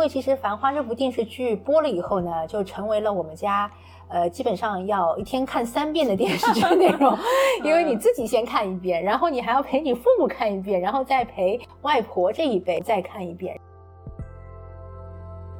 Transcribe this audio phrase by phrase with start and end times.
[0.00, 3.70] 为其实《繁花》这部电视剧播了以后呢，就成为了我们家。
[4.12, 7.16] 呃，基本上要一天看三遍的电视剧内容，
[7.62, 13.56] 因为你自己先看一遍，然后你还要陪你父母看一遍，然后再陪外婆这一辈再看一遍。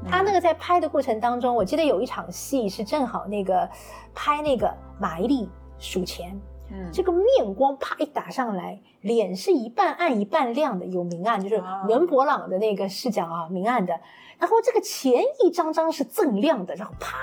[0.04, 3.70] 他那个在拍的过程当中，我记得有一场戏是正好那个
[4.12, 4.68] 拍那个
[4.98, 5.48] 马伊琍
[5.78, 6.36] 数钱，
[6.72, 11.56] 嗯，这个面光啪一打上来，脸是一半暗一半亮的，有明暗，就是
[11.86, 13.98] 伦勃朗的那个视角啊，明暗的。
[14.38, 17.16] 然后这个钱一张张是锃亮的，然后啪，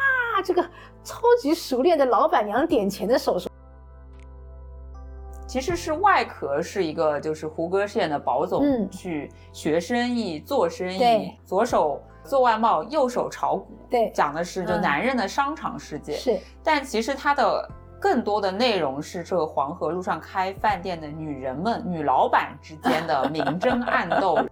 [0.44, 0.62] 这个
[1.04, 3.50] 超级熟练的老板娘点钱的手势，
[5.48, 17.68] 其实是外壳是一个就是胡歌饰演的宝总去学生意做生意，左手做外贸，右手炒股，对，讲的是就男人的商场世界，是，但其实他的
[18.00, 24.38] 更多的内容是这个黄河路上开饭店的女人们、女老板之间的明争暗斗。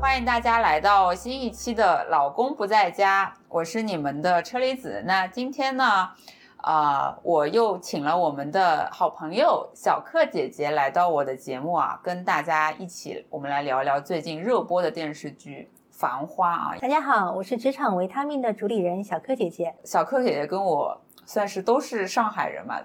[0.00, 5.02] 欢迎大家来到新一期的《老公不在家》，我是你们的车厘子。
[5.06, 6.10] 那今天呢，
[6.58, 15.70] 啊，我又请了我们的好朋友小克姐姐来到我的节目啊，跟大家一起，我们来聊聊最近热播的电视剧
[16.02, 16.76] 《繁花》啊。
[16.80, 19.72] 大家好，我是职场维他命的主理人小柯姐姐。
[19.84, 22.80] 小柯姐姐跟我算是都是上海人嘛，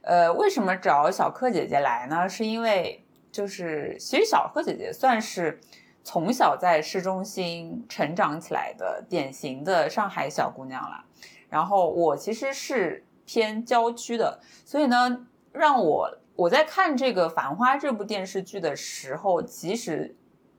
[0.00, 2.26] 呃，为什么找小柯姐姐来呢？
[2.26, 5.60] 是因为就是其实小柯姐姐算是。
[6.04, 11.04] 从小在市中心成长起来的典型的上海小姑娘了，
[11.48, 20.16] 然后我其实是偏郊区的，所以呢，让我我在看这个《繁花》这部电视剧的时候，其实，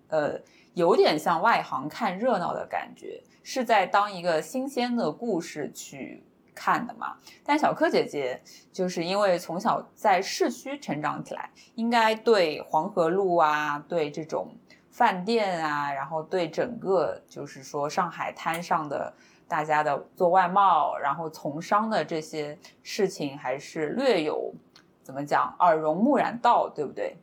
[0.07, 0.39] 呃，
[0.73, 7.17] 有点像外行看热闹的感觉，是在当一个新鲜的故事去看的嘛。
[7.43, 14.55] 但小柯姐姐就是因为从小在市区成长起来，应该对黄河路啊，对这种。
[14.93, 19.11] 饭店啊，然后对整个就是说上海滩上的
[19.47, 24.53] 大家的做外贸，然后从商的这些事情，还是略有
[25.01, 27.17] 怎么讲耳濡目染到，对不对？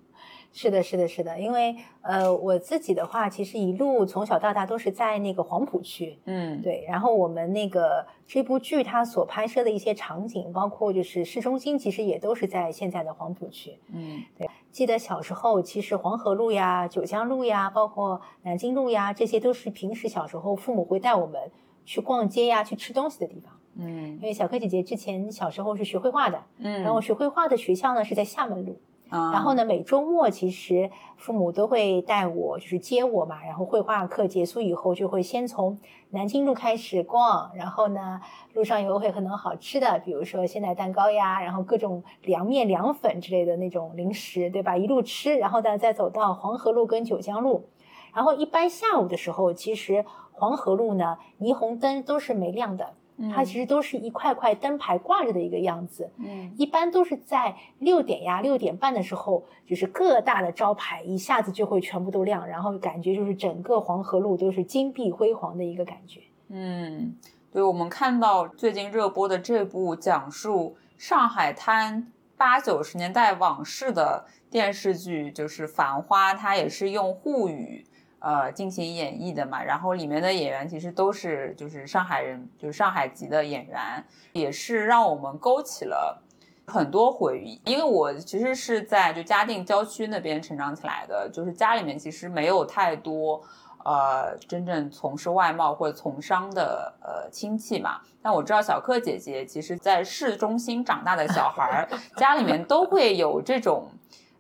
[0.52, 6.84] 是的，是的，是的，因为呃，我自己的话，其实一路从小到大都是在那个黄浦区，嗯，对。
[6.88, 14.48] 然后我们那个这部剧它所拍摄的一些场景，包括就是市中心，其实也都是在现在的黄浦区，嗯，对。
[14.72, 21.40] 记得小时候，其实黄河路呀、九江路呀，包括南京路呀，这些都是平时小时候父母会带我们
[21.84, 24.14] 去逛街呀、去吃东西的地方，嗯。
[24.16, 28.76] 因为小柯姐姐之前小时候是学绘画的，嗯，然后学绘画的学校呢是在厦门路。
[29.10, 33.44] 然后呢，每周末其实父母都会带我，就是接我嘛。
[33.44, 35.78] 然后绘画课结束以后，就会先从
[36.10, 37.50] 南京路开始逛。
[37.56, 38.20] 然后呢，
[38.54, 44.76] 路上有会很多好吃的，比如说鲜奶蛋糕呀，然后各种凉面、凉粉之类的那种零食，对吧？
[44.76, 47.68] 一路吃，然后呢，再走到黄河路跟九江路。
[48.14, 52.94] 然后一般下午的时候，其实黄河路呢，霓虹灯都是没亮的。
[53.28, 66.20] 它其实都是一块块灯牌挂着的一个样子，嗯，一般都是在六点呀、六点半的时候，就是各大的招牌一下子就会全部都亮，然后感觉就是整个黄河路都是金碧辉煌的一个感觉。
[66.48, 67.14] 嗯，
[67.52, 77.84] 对，我们看到最近热播的这部讲述上海滩八九十年代往事的电视剧，就是《繁花》，它也是用沪语。
[78.20, 86.22] 呃，进行演绎的嘛，然后里面的演员其实都是就是上海人，就是上海籍的演员，也是让我们勾起了
[86.66, 87.58] 很多回忆。
[87.64, 93.42] 因为我其实是在就嘉定郊区那边成长起来的，就是家里面其实没有太多
[93.86, 98.02] 呃真正从事外贸或者从商的呃亲戚嘛。
[98.20, 101.88] 但我知道小克姐姐其实在市中心长大的小孩儿，
[102.20, 103.88] 家里面都会有这种。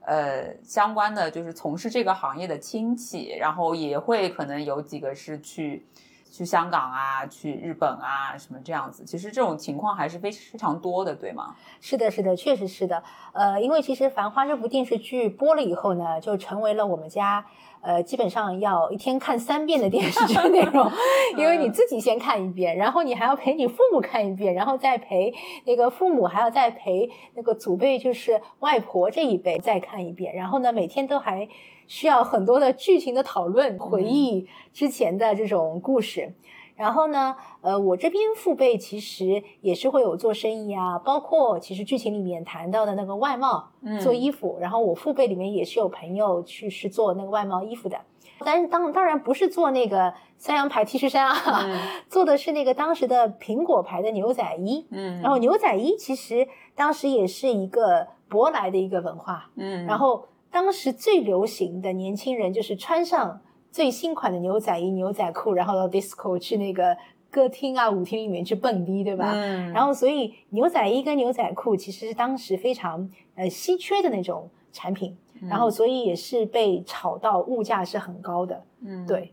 [0.04, 5.86] 呃，相关的就是从事这个行业的亲戚，然后也会可能有几个是去
[6.30, 9.04] 去香港啊，去日本啊，什么这样子。
[9.04, 11.54] 其实这种情况还是非非常多的，对吗？
[11.80, 13.02] 是的，是的，确实是的。
[13.32, 17.46] 呃，因为其实《繁花》这部电视剧播了以后呢，就成为了我们家。
[17.82, 20.90] 呃，基本上要一天看三遍的电视剧内容，
[21.38, 25.32] 因为你自己先看一遍，然后你还要陪你父母看一遍，然后再陪
[25.64, 30.34] 那个父母，还要再陪那个祖辈，就是外婆这一辈再看一遍。
[30.34, 31.48] 然后呢，每天都还
[31.86, 36.34] 需要很多的剧情的讨论，回忆之前的这种故事。
[36.80, 43.68] 然后呢，呃，我这边父辈其实也是会有做生意啊，包括其实剧情里面谈到的那个外贸，
[44.02, 44.56] 做衣服。
[44.58, 48.00] 然后我父辈里面也是有朋友去是做那个外贸衣服的，
[48.38, 51.66] 但是当当然不是做那个三洋牌 T 恤衫啊，
[52.08, 54.86] 做的是那个当时的苹果牌的牛仔衣。
[54.90, 59.50] 嗯，然后牛仔衣其实当时也是一个舶来的一个文化。
[59.56, 63.42] 嗯，然后当时最流行的年轻人就是穿上。
[63.70, 66.96] 最新款的牛仔衣、牛仔裤，然后到 disco 去那个
[67.30, 69.30] 歌厅啊、舞厅里面去蹦迪，对吧？
[69.32, 69.72] 嗯。
[69.72, 78.64] 然后，所以牛仔衣跟牛仔裤其实是当时非常呃稀缺的那种产品，然后所以也是被炒到物价是很高的。
[78.84, 79.32] 嗯，对，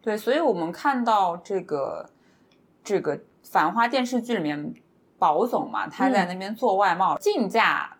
[0.00, 2.08] 对，所以我们看到这个
[2.82, 4.74] 这个《繁花》电视剧里面，
[5.18, 7.98] 宝总嘛，他在那边做外贸，进价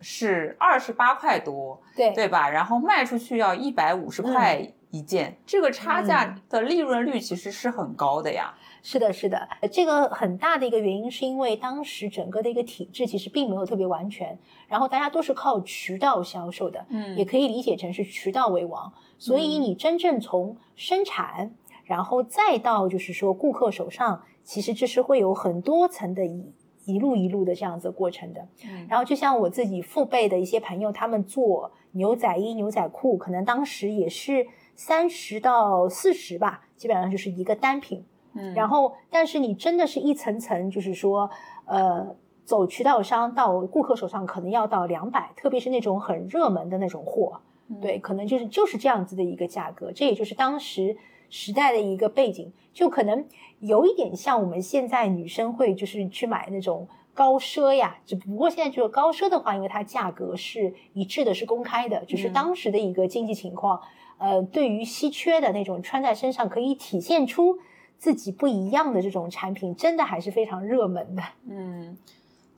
[0.00, 2.48] 是二十八块多，对对吧？
[2.48, 4.72] 然后卖出去要一百五十块。
[4.96, 8.54] 一件，这个差价的利润率其实是很高的呀。
[8.82, 14.38] 是的，是的，这个很大的一个原因是因为当时整个的一个体制其实并没有特别完全，
[14.68, 18.92] 然后大家都是靠渠道销售的，嗯，也可以理解成是渠道为王。
[19.18, 21.52] 所以你真正从生产，
[21.84, 26.52] 然后再到就是说顾客手上，其实这是会有很多层的一
[26.84, 28.46] 一路一路的这样子过程的。
[28.64, 34.46] 嗯然后就像我自己父辈的一些朋友，他们做牛仔衣、牛仔裤，可能当时也是。
[34.76, 38.04] 三十到四十吧，基本上就是一个单品。
[38.38, 41.30] 嗯，然后，但是你真的是一层层，就是说，
[41.64, 42.14] 呃，
[42.44, 47.40] 走渠道商到顾客手上，可能要到两百，特别是那种很热门的那种货，
[47.80, 49.90] 对，可能就是就是这样子的一个价格。
[49.90, 50.98] 这也就是当时
[51.30, 53.26] 时代的一个背景，就可能
[53.60, 63.80] 有一点像我们现在女生会就是去买那种高奢呀，只不过现在就是高奢的话，因为它价格是一致的，是公开的，就是当时的一个经济情况。
[64.18, 67.58] 呃，对于稀缺的那种穿在身上可以体现出
[67.98, 71.22] 自己不一样的这种产品，真的还是非常热门的。
[71.46, 71.96] 嗯，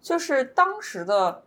[0.01, 1.43] 就是当时的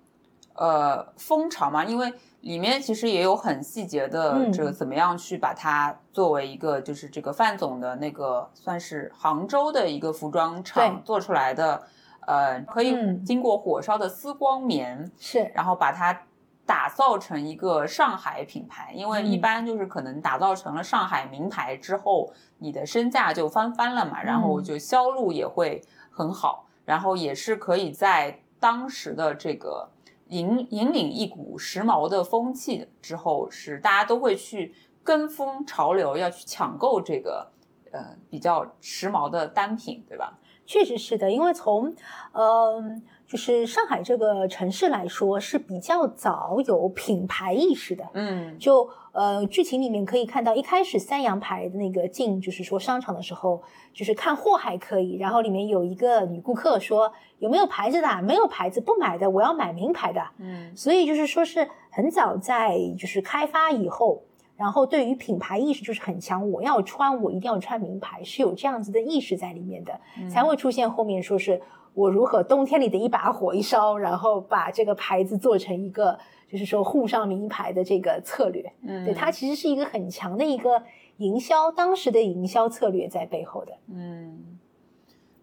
[0.55, 11.83] 呃风潮嘛，因为里面其实也有很细节的这个怎么样去把它作为一个就是这个范总的那个算是杭州的一个服装厂做出来的，
[12.27, 16.23] 呃，可以经过火烧的丝光棉是，然后把它。
[16.65, 29.89] 打造成一个上海品牌，因为一般就是可能打造成了上海名牌之后，你的身价就翻番了嘛，然后就销路也会很好，然后也是可以在当时的这个
[30.27, 34.73] 引引领一股时髦的风气之后，是大家都会去
[35.03, 37.51] 跟风潮流，要去抢购这个
[37.91, 40.37] 呃比较时髦的单品，对吧？
[40.65, 41.93] 确实是的，因为从
[42.31, 43.03] 嗯。
[43.31, 53.63] 就是上海这个城市来说是比较早有品牌意识的，嗯，就呃剧情里面可以看到，一开始三洋牌的那个进就是说商场的时候，
[53.93, 64.21] 就是看货还可以，然后里面有一个女顾客说有没有牌子的，没有牌子不买的，我要买名牌的，嗯，所以就是说是很早在就是开发以后，
[64.61, 69.99] 然后对于品牌意识就是很强，我要穿我一定要穿名牌，是有这样子的意识在里面的，
[70.29, 71.59] 才会出现后面说是。
[71.93, 76.17] 我如何冬天里的一把火一烧，然后把这个牌子做成一个，
[76.49, 80.81] 就是说沪上名牌的这个策略，嗯，对，它其实是一个很强的一个
[81.17, 84.57] 营销，当时的营销策略在背后的，嗯，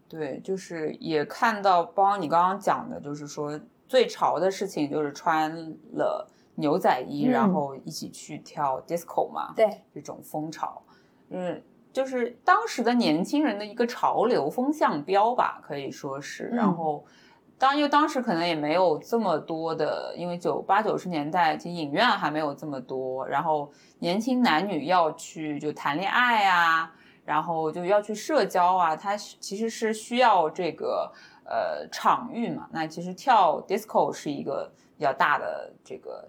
[0.09, 5.55] 对，就是也看到，包括你刚刚讲的，就是说最潮的事情就是穿
[5.93, 6.27] 了
[6.59, 10.83] 牛仔衣，然后一起去跳 disco 嘛，对，这种风潮，
[11.31, 11.63] 嗯。
[11.91, 16.45] 就是当时的年轻人的一个潮流风向标吧，可以说是。
[16.45, 17.05] 然后，
[17.57, 23.27] 当因为当时可能也没有这么多的，因为九八九十年代其实影院还没有这么多。
[23.27, 31.11] 然后年轻男女要去就谈恋爱啊，然后就要去社交啊，它其实是需要这个
[31.47, 32.69] 呃场域嘛。
[32.71, 36.29] 那其实跳 disco 是一个比较大的这个。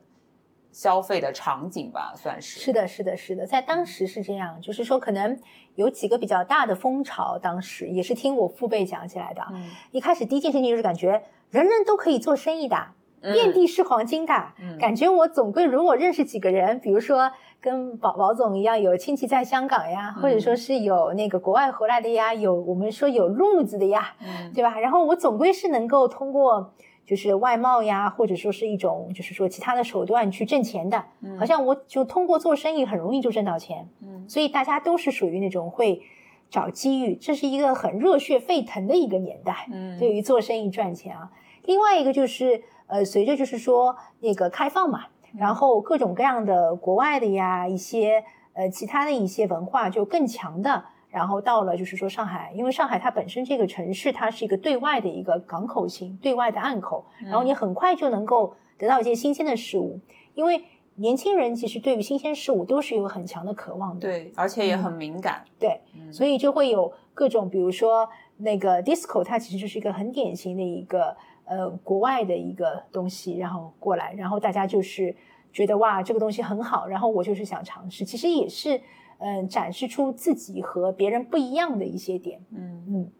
[0.71, 5.37] 消费的场景吧，算是是的，是的，是的，在当时是这样，就是说可能
[5.75, 9.41] 有几个比较大的风潮，当时也是听我父辈讲起来的。
[9.51, 12.77] 嗯，一开始第一件事情就是感觉人人都可以做生意的，
[13.19, 14.33] 遍地是黄金的，
[14.79, 24.13] 感觉我总归如果认识几个人，比如说跟宝宝总一样有亲戚在香港呀，或者说是有那个国外回来的呀，有我们说有路子的呀，
[24.53, 24.79] 对吧？
[24.79, 26.73] 然后我总归是能够通过。
[27.09, 31.03] 就是外贸呀，或者说是一种，就是说其他的手段去挣钱的，
[31.39, 36.03] 好像我就通过做生意很容易就挣到钱，嗯，所以大家都是属于那种会
[36.51, 41.31] 找机遇，这是一个很热血沸腾的一个年代，嗯，对于做生意赚钱啊。
[41.65, 48.23] 另外一个就是，呃，随着就是说那个开放嘛，然后各种各样的国外的呀，一些
[48.53, 50.85] 呃其他的一些文化就更强的。
[51.09, 59.99] 然后到了，就是说上海，因为上海它本身这个城市，它是一个对外的一个港口型、对外的岸口，然后你很快就能够得到一些新鲜的事物，
[60.35, 60.63] 因为
[60.95, 75.15] 年轻人其实对于新鲜事物都是有很强的渴望的，对，而且也很敏感，对，所以就会有各种，比如说那个 disco，它其实就是一个很典型的一个呃国外的一个东西，然后过来，然后大家就是
[75.51, 78.79] 觉得哇这个东西很好，然后我就是想尝试，其实也是。
[79.19, 82.41] 嗯，展示出自己和别人不一样的一些点。
[82.51, 82.83] 嗯。
[82.87, 83.11] 嗯，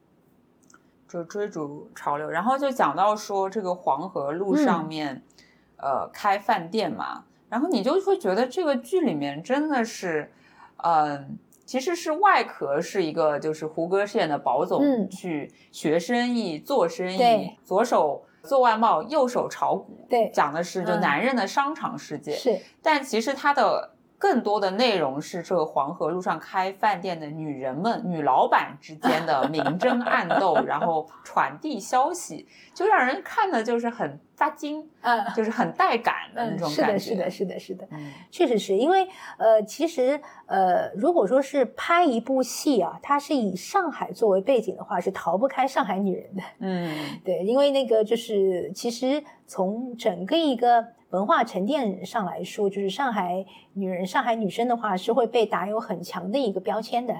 [1.07, 5.21] 就追逐潮流，然后就讲到说这个黄河路上面，
[5.77, 10.31] 呃，开饭店嘛，然后你就会觉得这个剧里面真的是，
[10.77, 23.91] 嗯，其实是外壳是一个就是胡歌饰演的宝总去学生意做生意，左手做外贸，右手炒股，对，讲的是就男人的商场世界，是，但其实他的。
[24.19, 36.97] 更多的内容是这个黄河路上开饭店的女人们、女老板之间的明争暗斗， 然后传递消息，就让人看的就是很扎金，嗯，就是很带感的那种感觉。
[36.97, 39.05] 是的，是的，是的，是的，嗯，确实是因为
[39.37, 46.89] 呃，其实呃，如果说是拍一部戏啊，它是以上海作为背景的话，是逃不开上海女人的，嗯，
[47.25, 50.87] 对，因为那个就是其实从整个一个。
[51.09, 53.43] 文化沉淀上来说，就是上海
[53.73, 57.15] 女人、上海女生的话，是会被打有很强的一个标签的。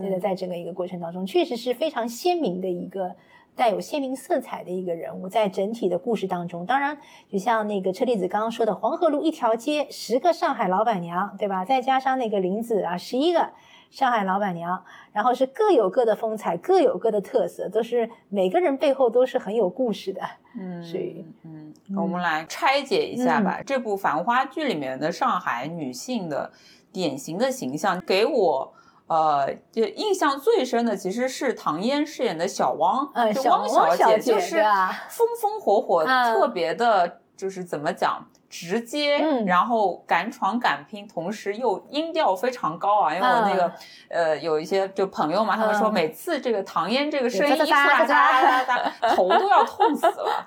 [0.00, 3.14] 对的，在整个一个过程当中，确实是非常鲜明的一个
[3.56, 6.66] 带有鲜明色彩的一个人物，在整体的故事当中。
[6.66, 11.64] 当然，就像那个车厘子刚刚说的，黄河路一条街十个上海老板娘，对吧？
[11.64, 13.50] 再加上那个林子啊，十一个。
[13.90, 14.82] 上海老板娘，
[15.12, 20.20] 然后是各有各的风采，各有各的特色，都是每个人背后都是很有故事的。
[20.58, 23.62] 嗯，所以，嗯，我们来拆解一下吧。
[23.64, 26.50] 这部《繁花》剧里面的上海女性的
[26.92, 28.74] 典型的形象，给我
[29.06, 34.62] 呃，就印象最深的其实是唐嫣饰演的小汪，就汪小姐，就是
[35.10, 38.26] 风风火火，特别的，就是怎么讲？
[38.54, 43.12] 直接，然后敢闯敢拼，同时又音调非常高啊！
[43.12, 43.72] 因为我那个
[44.08, 50.46] 呃有一些就朋友嘛，他们说每次这个唐嫣这个声音一出来，哒哒哒，头都要痛死了。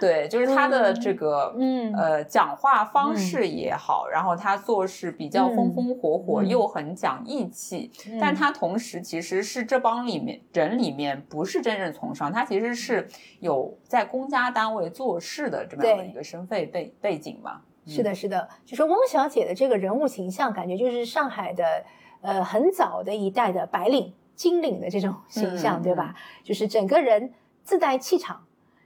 [0.00, 7.88] 对，就是他的这个嗯呃讲话方式也好，然后他做事比较风风火火，又很讲义气，
[8.20, 13.08] 但他同时其实是这帮里面人里面不是真正从商，他其实是
[13.38, 17.40] 有在公家单位做事的这么样的一个身份背背景。
[17.86, 21.84] 是的，是的，就是汪小姐的这个人物形象，感觉就是上海的
[22.22, 26.14] 呃很早的一代的白领、金领的这种形象，对吧？
[26.42, 28.44] 就是整个人自带气场，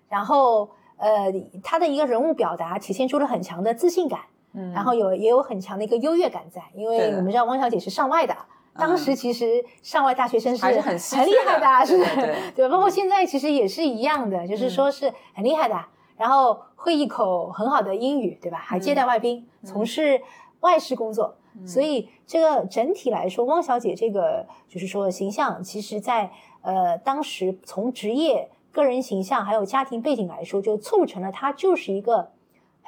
[0.09, 4.23] 然后呃，她的一个人物表达体现出了很强的自信感，
[4.53, 8.37] 嗯，然后有也有很强的一个优越感在，因为我们知道汪小姐是上外的，
[8.75, 15.81] 当时其实上外大学生是很很厉害的，是对对，包括现在其实也是一样的，就是说是很厉害的。
[16.19, 18.59] 然后会一口很好的英语，对吧？
[18.59, 20.21] 还接待外宾，从事
[20.61, 21.37] 外事工作。
[21.67, 26.31] 所以这个整体来说，汪小姐这个就是说形象，其实在
[26.63, 32.31] 呃当时从职业、个人形象还有家庭背景来说，就促成了她就是一个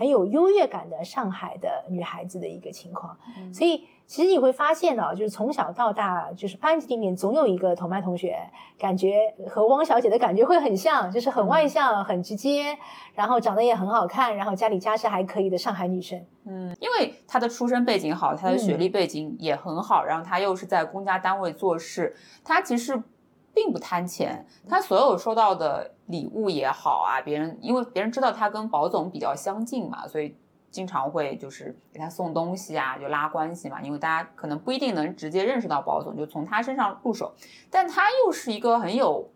[0.00, 3.14] 很有优越感的上海的女孩子的一个情况。
[3.52, 3.85] 所以。
[4.11, 8.37] 其实你会发现呢，就是从小到大，就是班级里面总有一个同班同学，
[8.76, 12.76] 感觉和汪小姐的感觉会很像，就是很外向、很直接，
[13.14, 16.21] 然后长得也很好看，然后家里家世还可以的上海女生。
[16.45, 23.00] 嗯，因为她的出身背景好，她的学历背景也很好，然后她又是在公家单位做事，她其实
[23.54, 30.37] 并不贪钱，他所有收到的礼物也好啊，别人因为别人知道他跟宝总比较相近嘛，所以。
[30.73, 33.83] 经常会就是给他送东西啊，就拉关系嘛。
[33.83, 37.35] 因为大家可能不一定能直接认识到宝总，就从他身上入手。
[37.69, 39.28] 但他又是一个很有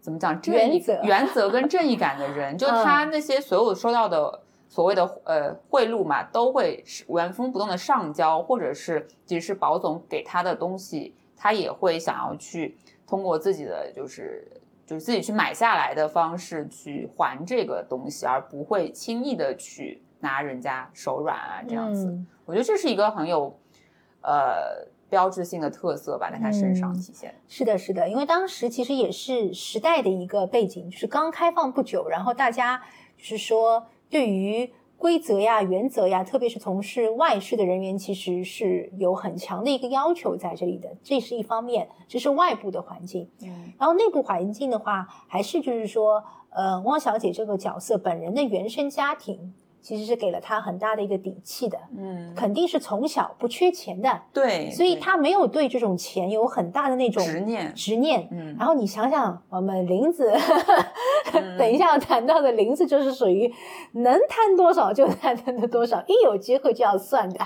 [0.00, 2.58] 怎么讲原则、原则跟正义感的人。
[2.58, 12.76] 就他那些所有收到的所谓的呃贿赂嘛，都会原封不动的上交，或者是即使是保总给他的东西，他也会想要去
[13.06, 14.46] 通过自己的就是
[14.84, 20.02] 就是自己去买下来的方式去还这个东西，而不会轻易的去。
[20.18, 23.54] 拿人家手软啊，这样子，我觉得这是一个很有，
[24.22, 27.34] 呃，标志性的特色吧，在他身上体现。
[27.46, 32.82] 是的，是的，因为当时其实也是时代的一个背景，就是刚开放不久，然后大家
[33.18, 43.28] 就是说对于规则呀、原则呀，特别是从事外事的人员，其实是有很强的一个要求在这里的，这是一方面，这是外部的环境。
[43.42, 49.54] 嗯，然后内部环境的话，还是就是说，呃，汪小姐这个角色本人的原生家庭。
[49.82, 58.56] 其实是给了他很大的一个底气的，嗯，肯定是从小不缺钱的，对，所以他没有对这种钱有很大的那种执念，执念，嗯。
[58.58, 60.32] 然后你想想，我们林子，
[61.58, 63.52] 等一下要谈到的林子就是属于
[63.92, 67.40] 能贪多少就贪的多少，一有机会就要算的，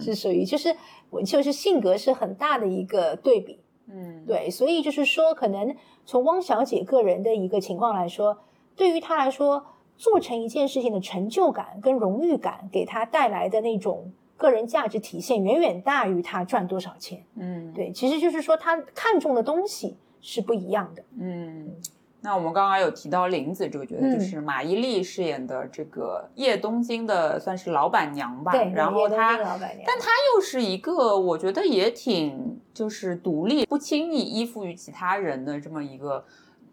[0.00, 0.76] 是属于就是
[1.10, 5.74] 我就是性格是很大的一个对比，嗯，对，所以就是说，可能
[6.04, 8.38] 从汪小姐个人的一个情况来说，
[8.76, 9.66] 对于她来说。
[10.00, 17.22] 做成一件事情的成就感跟荣誉感，给她带来的那种个人价值体现远远大于他赚多少钱。
[17.36, 21.04] 嗯，对，其实就是说他看重的东西是不一样的。
[21.18, 21.74] 嗯。
[22.22, 28.52] 那我们刚刚有提到林子这个角色，就是马伊琍饰演的这个叶东京的算是老板娘吧。
[28.52, 36.22] 对，然后她，但她又是一个我觉得也挺就是独立，不轻易依附于其他人的这么一个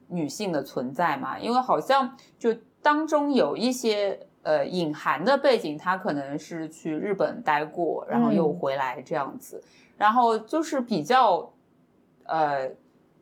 [0.10, 1.40] 女性的存在嘛。
[1.40, 9.64] 因为好像就当中有一些呃隐含的背景，她可能是去日本待过，然后又回来这样子，
[9.96, 11.54] 然后就是比较
[12.26, 12.70] 呃。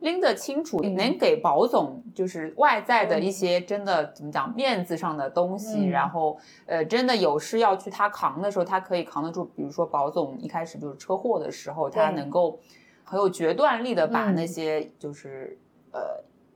[0.06, 9.44] 拎得清楚，能给保总就是外在的一些真的怎么讲面子上的东西，然后呃真的有事要去他扛的时候，他可以扛得住。
[9.56, 12.60] 比如说保总一开始就是车祸的时候，他能够
[13.02, 15.58] 很有决断力的把那些就是
[15.90, 16.00] 呃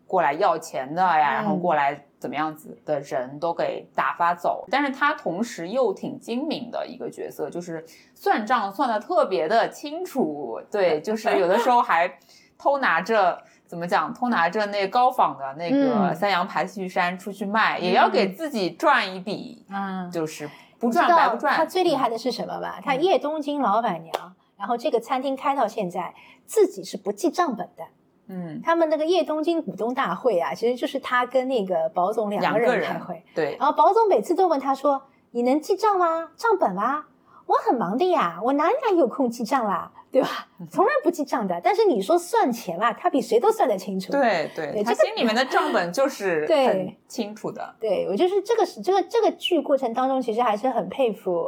[0.06, 4.64] 过来要钱的呀，然后过来怎么样子的人都给打发走。
[4.70, 10.60] 但是他同时又挺精明的一个角色，就是算账算的特别的清楚。
[10.70, 12.16] 对，就是有的时候还。
[12.60, 14.12] 偷拿着怎么讲？
[14.12, 19.64] 偷拿着那高仿的那个三洋牌 T 恤衫出去卖，也要给自己赚一笔。
[19.70, 21.54] 嗯，就是不赚白不赚。
[21.54, 22.78] 他最厉害的是什么吧？
[22.84, 26.14] 他叶东京老板娘，然后这个餐厅开到现在，
[26.44, 27.84] 自己是不记账本的。
[28.28, 33.24] 嗯，他们那个叶东京股东大会啊，其实就是他跟那个保总两个人开会。
[33.34, 33.56] 对。
[33.58, 35.02] 然后保总每次都问他说
[35.32, 36.28] ：“你能记账吗？
[36.36, 37.06] 账本吗？”
[37.46, 39.90] 我很忙的呀，我哪哪有空记账啦？
[40.12, 40.48] 对吧？
[40.70, 41.60] 从来不记账的。
[41.62, 44.10] 但是你说算钱嘛，他比谁都算得清楚。
[44.10, 47.76] 对对，他心里面的账本就 是很清楚的。
[47.80, 51.46] 对我就是这个是这个这个剧过程当中，其实还是很佩服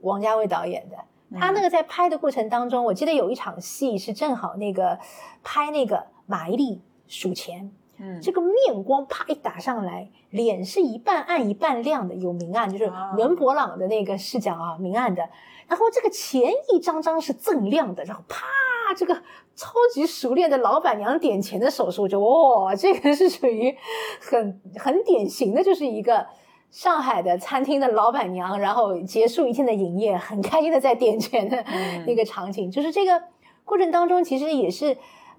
[0.00, 0.96] 王家卫导演的。
[1.38, 4.98] 他那个在拍的过程当中，我记得有一场戏是正好那个
[5.42, 7.70] 拍那个马伊琍数钱。
[7.98, 15.26] 嗯，这个面光啪一打上来，脸是一半暗一半亮的，有明暗，就是伦勃朗的那个视角啊，明暗的。
[15.68, 18.46] 然后这个钱一张张是锃亮的，然后啪，
[18.96, 19.14] 这个
[19.54, 23.76] 超级熟练的老板娘点钱的手势，我就哇，这个是属于
[24.20, 26.26] 很很典型的，就是一个
[26.70, 31.64] 上海的餐厅的老板娘，然后结束一天的营业，很开心的在点钱的
[32.06, 33.22] 那个场景，就是这个
[33.64, 34.96] 过程当中，其实也是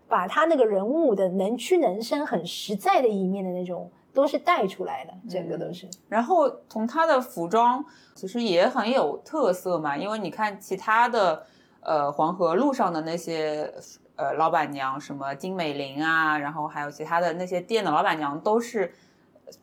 [0.07, 3.91] 把他那个人物的能屈能伸、很实在的一面的那种。
[4.17, 5.88] 都是带出来的，整个都是。
[6.10, 11.45] 然后从他的服装其实也很有特色嘛，因为你看其他的，
[11.82, 13.71] 呃，黄河路上的那些
[14.15, 18.91] 呃老板娘，什么金美玲啊，然后还有其他的那些店的老板娘，都是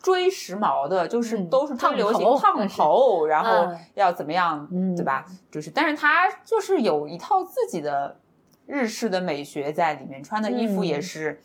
[0.00, 5.26] 追时髦的，就是都是追流行烫头，然后要怎么样，对吧？
[5.50, 8.20] 就是，但是他就是有一套自己的
[8.66, 11.40] 日式的美学在里面，穿的衣服也是，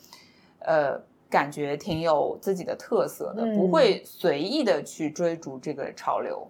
[0.60, 1.09] 呃。
[1.30, 6.46] 感觉挺有自己的特色的，不会随意的去追逐这个潮流。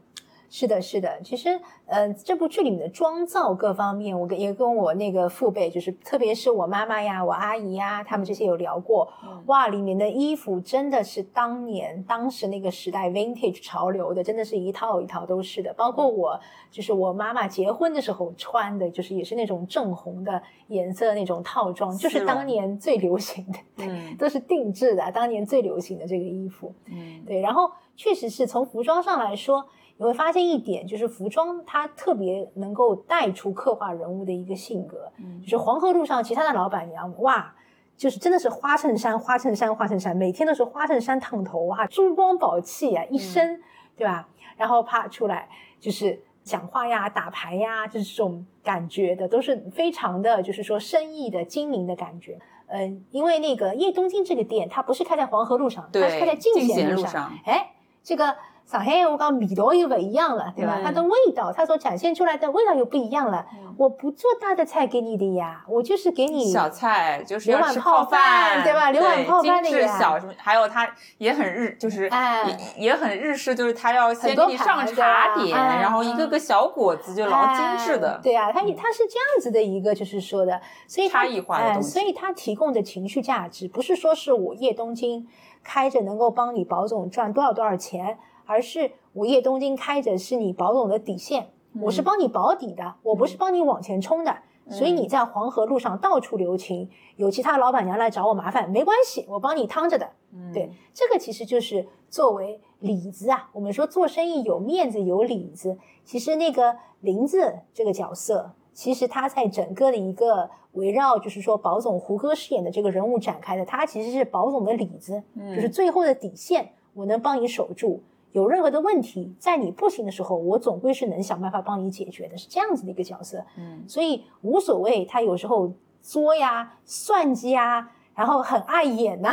[0.52, 9.08] 是的，是的，其实，呃，这部剧里面的妆造各方面，我跟也跟我那个父辈，就是特别是我妈妈呀、我阿姨呀，他们这些有聊过。
[9.46, 15.72] 哇，里面的衣服真的是当年当时那个时代 vintage 潮流的，真的是一套一套都是的。
[15.74, 26.74] 包括我，就是我妈妈结婚的时候穿的，就是也是那种正红的颜色那种套装，就是当年最流行的，嗯， 都是定制的，当年最流行的这个衣服。
[26.86, 29.64] 嗯，对，然后确实是从服装上来说。
[30.00, 35.12] 你会发现一点，就是服装它特别能够带出刻画人物的一个性格。
[35.18, 37.54] 嗯，就是黄河路上其他的老板娘，哇，
[37.98, 43.60] 就是真的是花衬衫、花衬衫、花衬衫，每天都是花衬衫烫头啊，珠光宝气啊，一身，
[43.94, 44.26] 对吧？
[44.56, 45.46] 然后啪出来
[45.78, 52.38] 就是讲话呀、打牌呀，就是这种感觉的，都是非常的，就是说生意的精明的感觉。
[52.68, 57.30] 嗯，因为那个叶东京这个店，它不是开在黄河路上，它是开在进贤路上。
[57.44, 58.34] 哎，这个。
[58.70, 60.78] 上海我讲味道又不一样了，对吧？
[60.84, 63.44] 它的味道，它所展现出来的味道又不一样了。
[63.76, 68.92] 我不做大的菜给你的呀，我就是给你小菜，就是刘碗泡饭，对吧？
[68.92, 69.98] 刘碗泡饭的呀。
[69.98, 70.32] 小什么？
[70.36, 72.08] 还有它也很日，就是
[72.46, 78.20] 也也很日式，就是它要先给你上茶点，然后一个个小果子就老精致的。
[78.22, 81.90] 对啊，它它是这样子的一个，就是说的，所以差异化的东西。
[81.90, 85.26] 所以它提供的情绪价值，不是说是我叶东京
[85.64, 88.16] 开着能够帮你保总赚多少多少钱。
[88.50, 100.10] 而是午夜东京开着是你保总的底线，我是帮你保底的，我不是帮你往前冲的，所以你在黄河路上到处留情，有其他老板娘来找我麻烦没关系，我帮你趟着的。
[100.52, 115.22] 对，这个其实就是作为里子啊，我们说做生意有面子有里子，其实那个林子这个角色，其实他在整个的一个围绕就是说保总胡歌饰演的这个人物展开的，他其实是保总的里子，
[115.54, 118.02] 就是最后的底线，我能帮你守住。
[118.32, 123.44] 有任何的问题，在你不行的时候，我总归是能想办法帮你解决的，是这样子的一个角色。
[123.56, 129.30] 嗯，所以无所谓，他有时候作呀、算计呀，然后很碍眼呐，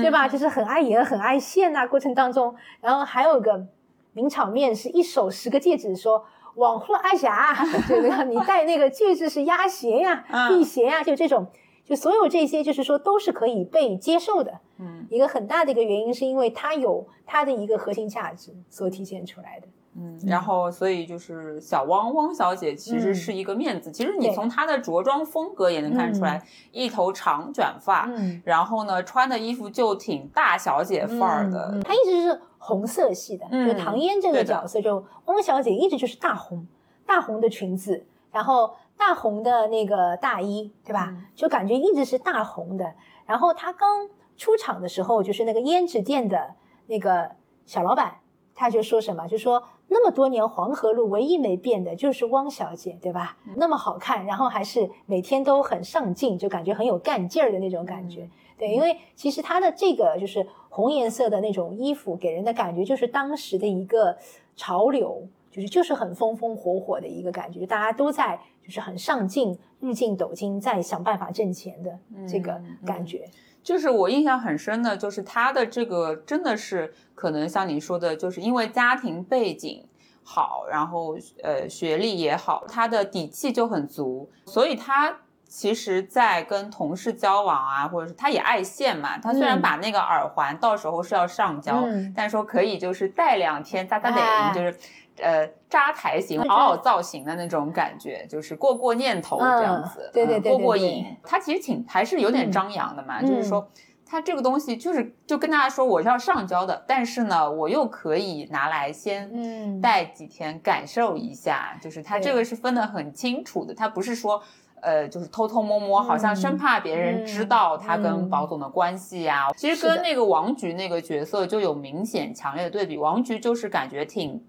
[0.00, 0.26] 对吧？
[0.28, 1.86] 就是很碍眼、很碍线呐。
[1.86, 3.66] 过程当中，然后还有个
[4.12, 7.54] 名场面，是一手十个戒指，说往后阿霞，
[7.86, 8.24] 对不对？
[8.26, 11.46] 你戴那个戒指是压邪呀、 辟邪呀，就这种。
[11.84, 14.60] 就所有这些，就是说都是可以被接受的。
[14.78, 19.66] 嗯，一个很大的一个原因是因为它有它的一个核心价值所体现出来的。
[19.94, 23.90] 嗯，然后所以就是小汪汪小姐其实是一个面子。
[23.90, 31.78] 其实你从她的着装风格也能看出来，一头长卷发，嗯然后呢穿的衣服就挺大小姐范儿的。
[31.84, 36.66] 她一直是红色系的，就唐嫣这个角色，就汪小姐一直就是大红
[37.04, 38.70] 大红的裙子，然后。
[39.04, 41.12] 大红的那个大衣，对吧？
[41.34, 42.94] 就感觉一直是大红的。
[43.26, 46.54] 然后他刚出场的时候，就是那个胭脂店的
[46.86, 47.32] 那个
[47.66, 48.18] 小老板，
[48.54, 53.36] 他就说什么，就说那么多年黄河路唯一没变的就是汪小姐，对吧？
[53.56, 58.30] 那么好看，然后还是每天都很上镜，就感觉很有干劲儿的那种感觉。
[58.56, 64.16] 对，因为其实他的这个就是红颜色的那种衣服，给人的感觉就是当时的一个
[64.54, 65.26] 潮流。
[65.52, 71.98] 就是就是很风风火火的一个感觉，大家都在就是很上进、日进斗金，在想办法挣钱的
[72.28, 73.28] 这个感觉。
[73.62, 79.84] 就是我印象很深的，就是他的这个真的是可能像你说的，就是因为家庭背景
[80.24, 91.84] 好，然后呃学历也好，他的底气就很足，所以他其实，在跟同事交往啊，或者是他也爱现嘛，他虽然把那个耳环到时候是要上交，
[92.16, 94.76] 但说可以就是戴两天，扎扎得就是。
[95.18, 101.04] 呃，扎台型、嗷嗷造型的那种感觉，就是过过念头这样子，对对对，过过瘾。
[101.22, 103.68] 他其实挺还是有点张扬的嘛，就是说
[104.06, 114.42] 他这个东西就是就跟大家说我是要上交的，但是呢，我又可以拿来先嗯带几天感受一下，就是他这个是分得很清楚的，他不是说
[114.80, 119.50] 呃就是偷偷摸摸，好像生怕别人知道他跟宝总的关系呀。
[119.56, 124.42] 其实跟那个王菊那个角色就有明显强烈的对比，王菊就是感觉挺。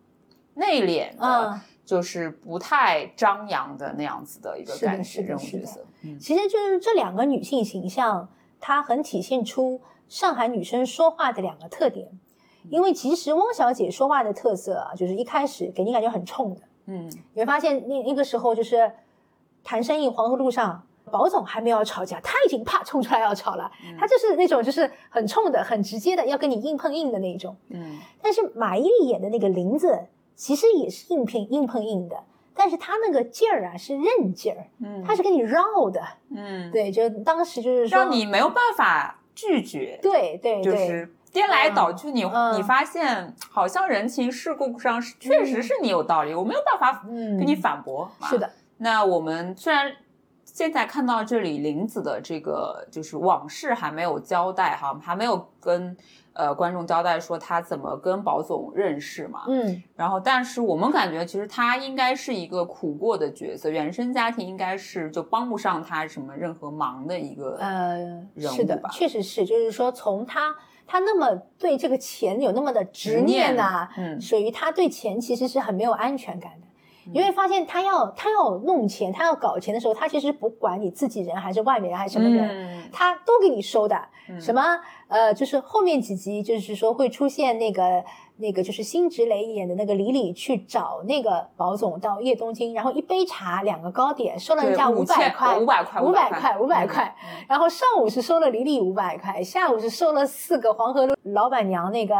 [0.55, 5.85] 内敛的，就是不太张扬的那样子的一个感觉，这种角色。
[6.03, 12.07] 嗯，其实就是这两个女性形象，它很体现出上海女生说话的两个特点。
[12.69, 16.61] 因为其实汪小姐说话的特色啊，就是一开始给你感觉很冲的。
[16.85, 18.89] 嗯，你会发现那那个时候就是
[19.65, 23.69] 谈生意，黄河路上，宝总还没有吵架，他已经啪冲出来要吵了。
[23.99, 27.53] 他就是那种就是很冲的、很直接的，要跟你硬碰硬的那种。
[27.67, 29.99] 嗯，但是马伊琍演的那个林子。
[30.35, 42.23] 其实也是硬拼硬碰硬的，但是他那个劲儿啊是韧劲儿，嗯，他是跟你绕的，嗯，对，就当时就是说让你没有办法拒绝，对对，就是颠来倒去，你
[42.55, 48.49] 你发现好像人情世故上是确实是你有道理，我没有办法跟你反驳，是的。
[48.77, 49.93] 那我们虽然
[50.43, 55.95] 现在看到这里林子的这个就是往事还没有交代哈，还没有跟。
[56.33, 59.43] 呃，观众交代说他怎么跟宝总认识嘛？
[59.47, 67.97] 嗯，然后但是我们感觉其实他应该是一个苦过的角色，原生家庭应该是就帮不上他什么任何忙的一个呃
[68.33, 68.89] 人物吧？
[68.91, 70.55] 确实是，就是说从他
[70.87, 76.67] 他那么对这个钱有那么的执念呐，嗯，属于他对钱其实是很没有安全感的。
[77.11, 83.99] 你会发现他要他要弄钱，他要搞钱的时候，他其实不管你自己人还是外面人还是什么人，他都给你收的，
[84.39, 84.79] 什么。
[85.07, 88.03] 呃，就是后面几集，就是说会出现那个。
[88.37, 97.15] 那个就是辛芷蕾演的那个李李去找那个宝总到叶东京，然后一杯茶两个糕点收了人家五百块，五百块，五百块，五百块。
[97.47, 102.15] 然后上午是收了李李五百块，下午是收了四个黄河路老板娘那个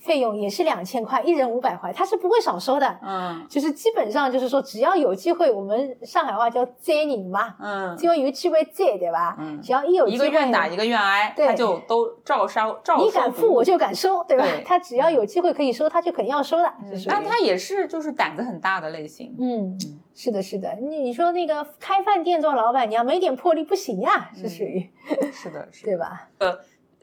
[0.00, 2.98] 费用也是两千块，一人五百块，他是不会少收的。
[3.00, 9.36] 嗯，就是基本上就是说只要有机会，我们上海话叫接你嘛，嗯，只要有机会接，对吧？
[9.38, 14.44] 嗯，只要一有一个愿打一个愿挨，他就都照收照你敢付我就敢收，对吧？
[14.66, 15.51] 他只要有机会。
[15.52, 16.72] 可以说，他就肯定要收的。
[17.08, 19.34] 但他也是，就是胆子很大的类型。
[19.38, 19.78] 嗯，
[20.14, 20.76] 是的，是的。
[20.80, 24.90] 你你说那个开饭店做老板娘没点魄力不行呀，是属于。
[25.32, 26.28] 是的， 是，对吧？
[26.38, 26.58] 呃。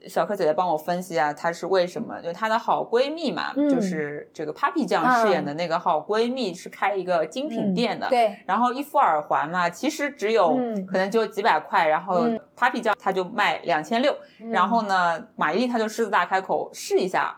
[0.07, 2.21] 小柯姐姐帮我分析啊，她是为什么？
[2.21, 8.33] 就她的好闺蜜嘛，就是这个 Papi 酱饰演的那个好闺蜜是开一个精品店的，对。
[8.45, 10.57] 然后一副耳环嘛，其实只有
[10.87, 12.25] 可能就几百块，然后
[12.57, 14.15] Papi 酱她就卖两千六，
[14.49, 17.37] 然后呢，马伊琍她就狮子大开口试一下。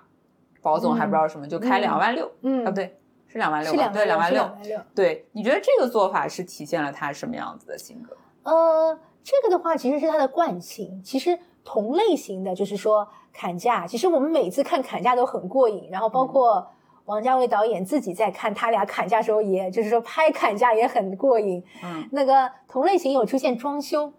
[0.62, 2.97] 保总还不知道什么，就开两万六，嗯，啊不对，
[3.28, 3.88] 是两万六吧？
[3.88, 4.50] 对，两万六。
[4.93, 8.15] 对，你觉得这个做法是体现了他什么样子的性格？
[8.43, 11.02] 呃，这个的话其实是他的惯性。
[11.04, 15.89] 其实同类型的，就是说砍价，其实我们每次看砍价都很过瘾。
[15.91, 16.67] 然后包括
[17.06, 21.63] 王家卫导演自己在看他俩砍价时候，也就是说拍砍价也很过瘾。
[21.84, 24.13] 嗯，那个同类型有出现装修，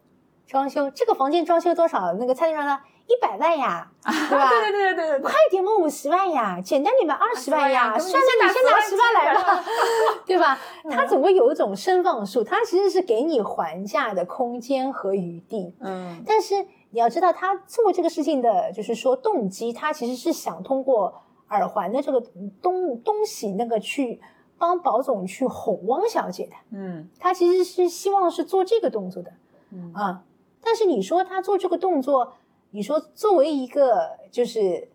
[0.46, 2.12] 装修这个房间装修多少？
[2.14, 2.80] 那个餐厅上呢？
[3.06, 4.48] 一百万呀，对吧？
[4.48, 9.64] 对对对对对，快点嘛，五十万呀，简单点嘛，二十万呀，算了，你先拿十万来吧，
[10.24, 10.58] 对吧？
[10.90, 15.74] 他总会有一种声放数，他其实是给你还价的空间和余地。
[15.80, 16.54] 嗯，但是
[16.90, 22.20] 你要知道，他做这个事情的，就是说动机，他其实是想通过耳环的这个
[22.62, 24.20] 东东西那个去
[24.58, 26.52] 帮保总去哄汪小姐的。
[26.70, 29.32] 嗯，他其实是希望是做这个动作的。
[29.70, 30.22] 嗯啊，
[30.62, 32.34] 但是你说他做这个动作。
[32.74, 34.88] 你说，作为一个就是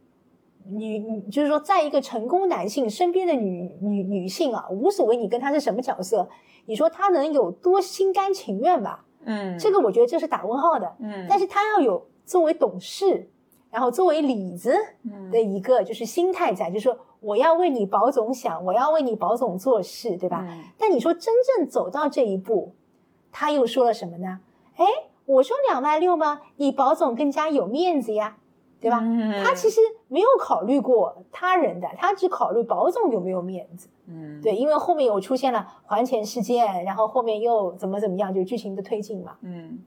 [0.66, 6.28] 女，就是说，在一个成功男性身边的女女女性啊，无所谓你跟他是什么角色，
[6.66, 9.06] 你说他能有多心甘情愿吧？
[9.26, 10.96] 嗯，这个我觉得这是打问号的。
[11.00, 13.30] 嗯，但是他要有作为董事，
[13.70, 14.76] 然后作为里子
[15.32, 20.44] 的一个就是心态在，就是说我要为你保总想，我要为你保总做事，对吧？
[20.80, 22.74] 但你说真正走到这一步，
[23.32, 24.40] 他又说了什么呢？
[24.78, 24.86] 哎。
[25.28, 26.42] 我说两万六吗？
[26.56, 28.38] 你保总更加有面子呀，
[28.82, 29.00] 对吧？
[29.44, 33.90] 他其实没有考虑过他人的，他只考虑保总有没有面子。
[34.08, 39.36] 嗯，对，因为后面有出现了还钱事件，然后后面又怎么怎么样，就剧情的推进嘛。
[39.42, 39.80] 嗯，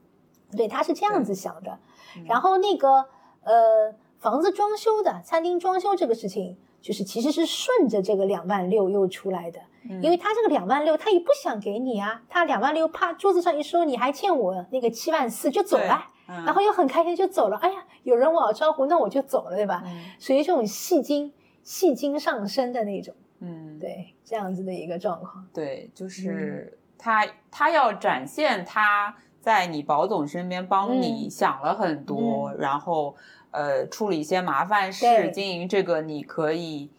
[0.55, 1.79] 对，他是这样子想的。
[2.27, 3.07] 然后那个
[3.43, 9.61] 呃，房子装修的，餐厅装修这个事情，就是其实是顺着这个两万六又出来的。
[10.03, 17.57] 因为他这个两万六，他也不想给你啊，他两万六啪桌子上一收，你还欠我那个七万四就走了，然后又很开心就走了。
[17.57, 19.83] 哎呀，有人我招呼，那我就走了，对吧？
[20.19, 25.47] 属于这种戏精戏精上身的那种，嗯，对，这样子的一个状况。
[25.55, 33.17] 对，就是他他要展现他在你保总身边帮你想了很多，然后
[33.51, 36.91] 呃处理一些麻烦事，经营这个你可以。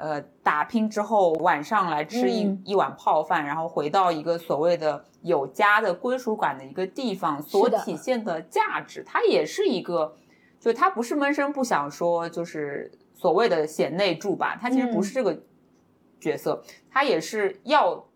[0.00, 10.14] 呃，打拼之后晚上来吃一一碗泡饭，然后回到一个所谓的有家的归属感的一个地方，所体现的价值，它也是一个，
[10.60, 15.36] 就它不是闷声不响说，就是所谓的贤内助吧，它其实不是这个
[16.20, 18.06] 角色，它也是要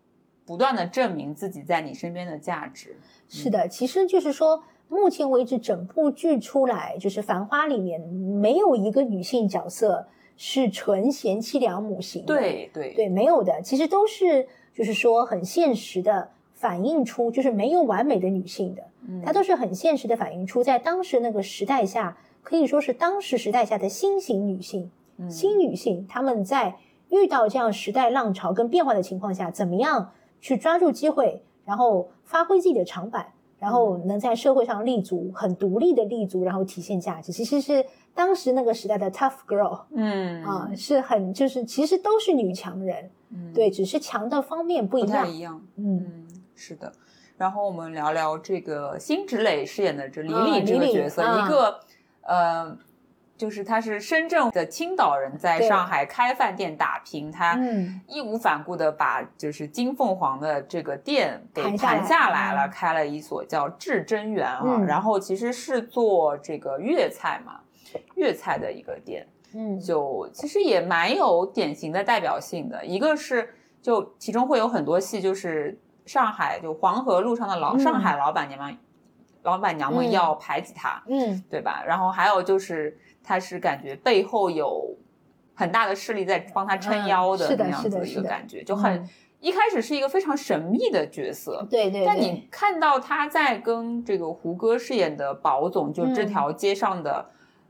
[0.45, 2.97] 不断的证明自己在你身边的价值。
[3.27, 10.07] 是的，其实就是说，目前为止整部剧出来，就是《繁花》里面没有一个女性角色。
[10.35, 18.83] 是纯贤妻良母型，对对对，没有的，其实都是就是说很现实的反映出，就是没有完美的女性的，
[19.23, 24.89] 它都是很现实的反映出，在当时那个时代下，可以说是当时时代下的新型女性，
[25.29, 26.77] 新女性，她们在
[27.09, 33.32] 遇到这样时代浪潮跟变化的情况下，怎么样去抓住机会，然后发挥自己的长板。
[33.63, 40.43] 然后能在社会上立足，很独立的立足，然后体现价值，其实是当时那个时代的 tough girl，嗯。
[40.43, 46.91] 啊，是很就是其实都是女强人，嗯，对，只是强的方面不一样，不太一样，嗯，是的。
[47.37, 51.79] 然后我们聊聊这个辛芷蕾饰演的这李李这个角色，一个
[52.23, 52.77] 呃。
[53.35, 57.59] 就是他是深圳的青岛人，在上海开饭店打拼，他
[58.07, 67.59] 义无反顾的把就是金凤凰的这个店给盘下来了，开了一所叫至真园啊，然后其实是做这个粤菜嘛，
[68.15, 78.77] 粤菜的一个店，嗯，就其实也蛮有典型的代表性的，一个是就其中会有很多戏，就是上海就黄河路上的老上海老板娘们，
[79.41, 81.83] 老板娘们要排挤他，嗯，对吧？
[81.85, 82.95] 然后还有就是。
[83.23, 84.95] 他是感觉背后有
[85.55, 89.09] 很大的势力在帮他撑腰的那样子的一个感觉，就很
[89.39, 92.05] 一开始是一个非常神秘的角色，对对。
[92.05, 97.29] 但你看到他在跟这个胡歌饰演的宝总，就这条街上的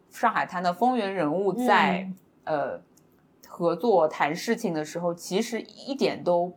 [0.09, 2.09] 上海滩的风云人物，在
[2.43, 2.81] 呃
[3.47, 6.51] 合作谈事情的时候，其实一点都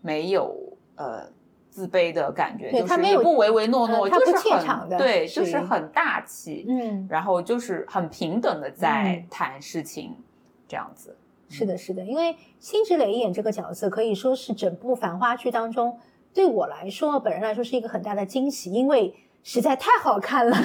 [0.00, 0.54] 没有
[0.96, 1.32] 呃。
[1.70, 10.16] 自卑的感觉，就是也不唯唯诺诺，就是很对，就是很大气，嗯，然后就是很平等的在谈事情，
[10.68, 11.16] 这样子。
[11.48, 15.98] 是的，是的，因为辛芷蕾演这个角色可以说是整部繁花剧当中
[16.34, 19.14] 对我来说，本人来说是一个很大的惊喜，因为。
[19.42, 20.52] 实在太好看了，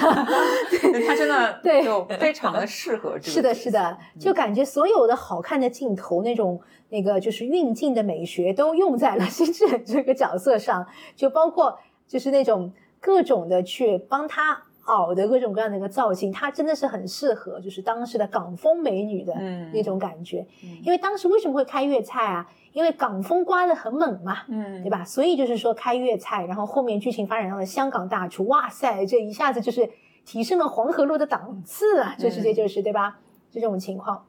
[1.06, 3.18] 他真的对，就非常的适合。
[3.22, 6.60] 是的，是的，就感觉所有的好看的镜头，那种
[6.90, 10.86] 那个就是运镜的美学都用在了辛芷蕾这个角色上，
[11.16, 19.34] 就包括就是那种各种的去帮他熬的各种各样的一个造型，它真的是很适合，就是当时的港风美女的
[19.72, 20.46] 那种感觉。
[20.82, 22.50] 因为当时为什么会开粤菜啊？
[22.72, 25.04] 因为港风刮得很猛嘛，嗯，对吧？
[25.04, 29.88] 所以就是说开粤菜，然后后面剧情发展到了香港大厨，哇塞，这一下子就是
[30.24, 33.20] 提升了黄河路的档次啊，这直接就是对吧？
[33.50, 34.26] 这种情况，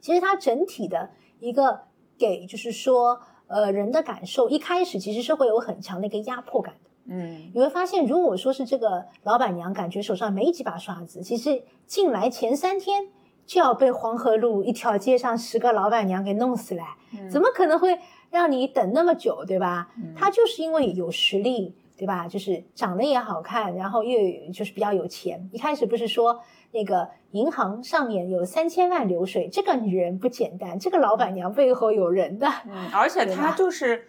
[0.00, 1.82] 其实它整体的一个
[2.16, 6.85] 给就是说，呃，人的感受一开始其实是会有很强的一个压迫感的。
[7.08, 13.08] 嗯，你会发现，如果说是这个老板娘感觉手上没几把刷子，其实进来前三天
[13.44, 16.82] 就要被黄河路一条街上十个老板娘给弄死了，
[17.30, 17.98] 怎么可能会
[18.30, 19.88] 让你等那么久，对吧？
[20.16, 21.74] 他就是因为有实力。
[21.98, 22.28] 对吧？
[22.28, 25.48] 就是长得也好看，然后又就是比较有钱。
[25.50, 26.42] 一开始不是说
[26.72, 32.46] 那个银行上面有三千万流水，这个女人不简单，这个老板娘背后有人的。
[32.66, 34.08] 嗯，而且 她就是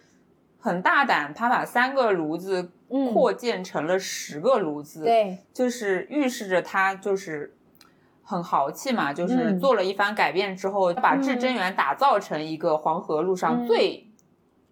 [0.60, 7.56] 很大胆，她把三个炉子扩建成了十个炉子，对，就是预示着他就是
[8.24, 9.14] 很豪气嘛。
[9.14, 14.08] 就是做了一番改变之后，把至臻园打造成一个黄河路上最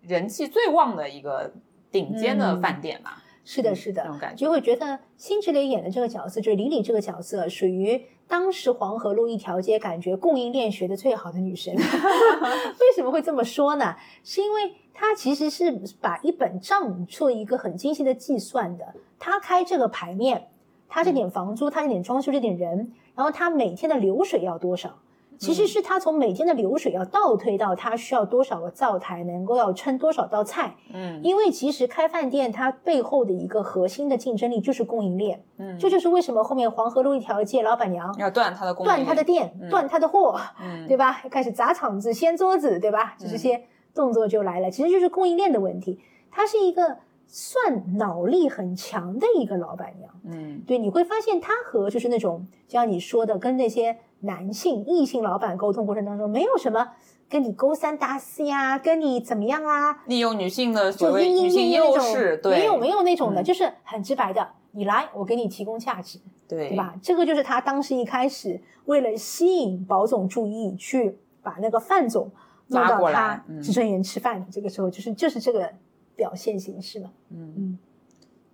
[0.01, 1.53] 人气最旺的一个。
[1.91, 3.11] 顶尖的饭店嘛，
[3.45, 4.45] 是的，是的，这种感觉。
[4.45, 11.73] 就会觉得辛芷蕾演的这个角色，就是李李这个角色，属于当时黄河路一条街感觉供应链学的最好的女生。
[11.75, 13.95] 为什么会这么说呢？
[14.23, 18.93] 是因为她其实是把一本账做一个很精细的计算的。
[19.19, 20.49] 她开这个牌面，
[20.87, 24.99] 她这点房租，她这点装修，这点人，然后她每天的流水要多少？
[25.37, 30.75] 其实是他从每天的流水要倒推到他需要多少个灶台，能够要称多少道菜。
[30.93, 35.43] 嗯，因为其实开饭店它背后的一个核心的竞争力就是供应链。
[35.57, 41.21] 嗯，这就是为什么后面黄河路一条街老板娘要断他的供断他的店，断他的货，嗯，对吧？
[41.29, 43.15] 开始砸场子、掀桌子，对吧？
[43.19, 45.99] 就这些动作就来了，其实就是供应链的问题。
[46.31, 50.11] 他是一个算脑力很强的一个老板娘。
[50.23, 53.97] 嗯，对，你会发现他和就是那种就像你说的跟那些。
[54.21, 56.93] 男性异性老板沟通过程当中，没有什么
[57.29, 60.03] 跟你勾三搭四呀，跟你怎么样啊？
[60.07, 66.95] 利用女性的所谓女性优势，对，没有没有那种的，就是很直白的，你来，我给你提供价值，对对吧？
[67.01, 72.31] 这个就是他当时一开始为了吸引保总注意，去把那个范总
[72.69, 75.71] 拉到他至臻园吃饭，这个时候就是就是这个
[76.15, 77.11] 表现形式嘛。
[77.29, 77.79] 嗯嗯，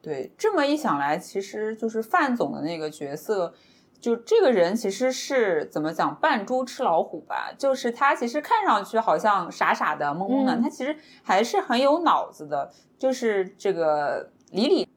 [0.02, 3.54] 对，这么一想来，其实就是范总的那个角色。
[4.02, 7.54] 就这个人其实是怎么讲，扮猪吃老虎吧？
[7.56, 12.72] 就是他其实看上去好像傻傻的、懵懵的，他其实还是很有脑子的。
[12.98, 14.88] 就是这个李李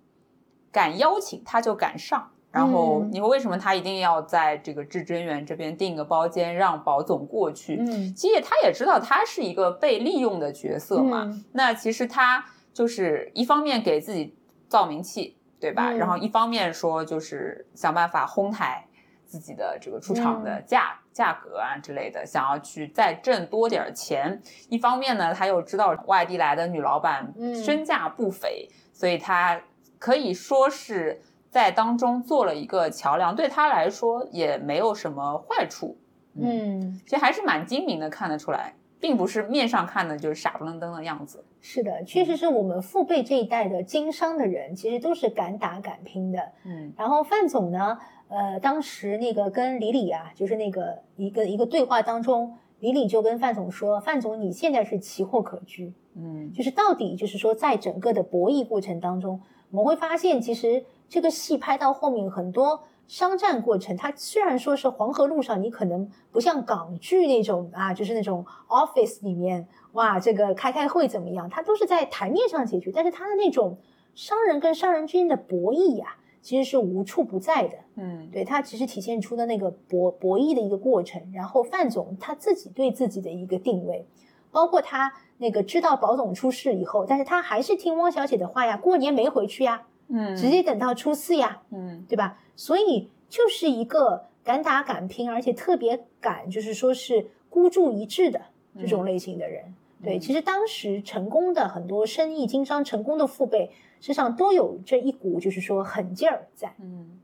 [0.72, 2.30] 敢邀请，他就敢上。
[2.50, 7.76] 然后你说为什么他一定要在这个至臻园这边订个包间，让保总过去？
[7.80, 11.42] 嗯，其实他也知道他是一个被利用的角色嘛。
[11.52, 14.34] 那其实他就是一方面给自己
[14.68, 15.90] 造名气，对吧？
[15.90, 18.86] 然后一方面说就是想办法哄抬。
[19.34, 24.40] 自己的这个出厂的价价格啊之类的，想要去再挣多点钱。
[24.68, 29.60] 一方面呢，他又知道外地来的女老板身价不菲，所以他
[29.98, 31.20] 可以说是
[31.50, 35.98] 在当中做了一个桥梁，对他来说也没有什么坏处。
[36.36, 41.44] 嗯，其实还是蛮精明的，看得出来，并不是面上看的就是傻不愣登的样子。
[41.60, 46.38] 是的，确实是我们父辈这一代的经商的人，其实都是敢打敢拼的。
[46.64, 47.98] 嗯，然后范总呢？
[48.34, 73.78] 呃，当时那个跟李李啊，就是那个一个一个对话当中，李李就跟范总说：“范总，你现在是奇货可居，嗯，就是到底就是说，在整个的博弈过程当中，我们会发现，其实这个戏拍到后面很多商战过程，它虽然说是黄河路上，你可能不像港剧那种啊，就是那种 office 里面哇，这个开开会怎么样，它都是在台面上解决，但是它的那种
[74.16, 81.32] 商人跟商人之间的博弈呀。”其实是无处不在的，嗯，对，它其实体现出的那个博博弈的一个过程。
[81.32, 84.06] 然后范总他自己对自己的一个定位，
[84.52, 92.38] 包括他那个知道保总出事以后，但是他还是听汪小姐的话呀，过年没回去呀，嗯，直接等到初四呀，嗯，对吧？
[92.54, 98.42] 所以就是一个敢打敢拼，而且特别敢，就是说是孤注一掷的
[98.78, 99.74] 这种类型的人。
[100.02, 103.70] 对，其实当时成功的很多生意经商成功的父辈。
[104.04, 106.74] 实际上都有这一股，就是说狠劲儿在。
[106.78, 107.18] 嗯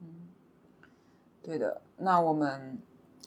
[0.00, 0.06] 嗯，
[1.42, 1.82] 对的。
[1.98, 2.78] 那我们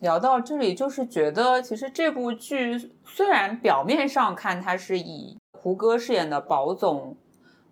[0.02, 7.16] 聊到这里，就是觉得其实这部剧虽然表面上看它是以胡歌饰演的宝总，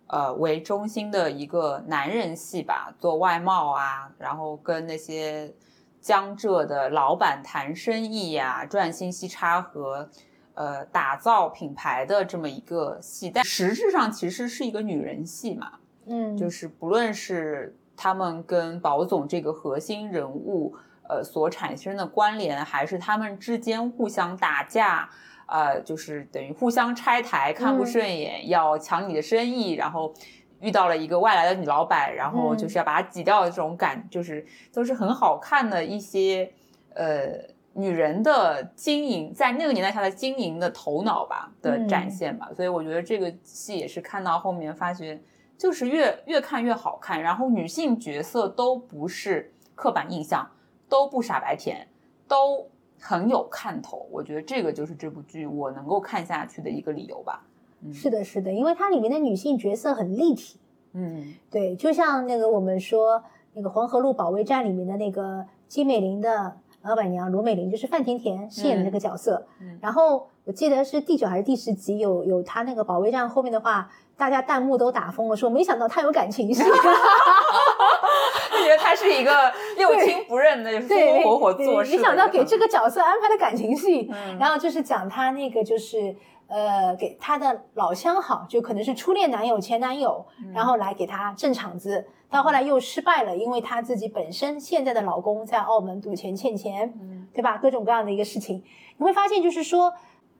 [0.06, 5.52] 呃为中心的一个男人戏吧，做外贸啊，然后跟那些
[6.00, 10.08] 江浙的老板谈生意呀，赚信息差和。
[10.56, 15.72] 呃，打造品牌的这么一个戏，但实质上其实是一个女人戏嘛。
[16.06, 20.74] 嗯，就是不论是他们跟宝总这个核心人物，
[21.08, 25.10] 呃，所产生的关联，还是他们之间互相打架，
[25.46, 30.14] 呃，就是等于互相拆台，看不顺眼，要抢你的生意，然后
[30.60, 36.50] 遇到了一个外来的女老板，然后就是要把她挤掉的这种感，就是都是很好看的一些
[36.94, 42.50] 呃女人的经营，在那个年代下的经营的头脑吧的展现吧。
[42.56, 45.20] 所以我觉得这个戏也是看到后面发觉，
[45.58, 50.48] 就是越越看越好看，然后女性角色都不是刻板印象，
[50.88, 51.86] 都不傻白甜，
[52.26, 52.66] 都
[52.98, 54.08] 很有看头。
[54.10, 57.44] 我觉得这个就是这部剧我能够看下去的一个理由吧。
[57.92, 60.58] 是的，是的，因为它里面的女性角色很立体，
[60.94, 63.22] 嗯，对，就像那个我们说
[63.52, 66.56] 那个黄河路保卫战里面的那个金美玲的
[66.86, 69.46] 老板娘罗美玲，就是范甜甜饰演的那个角色。
[69.80, 81.96] 然后我记得是第九还是第十集有有她那个保卫战后面的话，大家弹幕都打疯了，说没想到她有感情戏， 就觉得她是一个六亲不认的，就是风风火火做事。
[81.96, 86.14] 没想到给这个角色安排的感情戏，然后就是讲她那个就是。
[86.48, 90.24] 呃，给她的老相好，就可能是初恋男友、前男友，
[90.54, 92.06] 然后来给她镇场子。
[92.30, 96.92] 到后来又失败了，因为她自己本身现在的老公在澳门赌钱欠钱，
[97.32, 97.58] 对吧？
[97.58, 98.62] 各种各样的一个事情，
[98.96, 99.92] 你会发现，就是说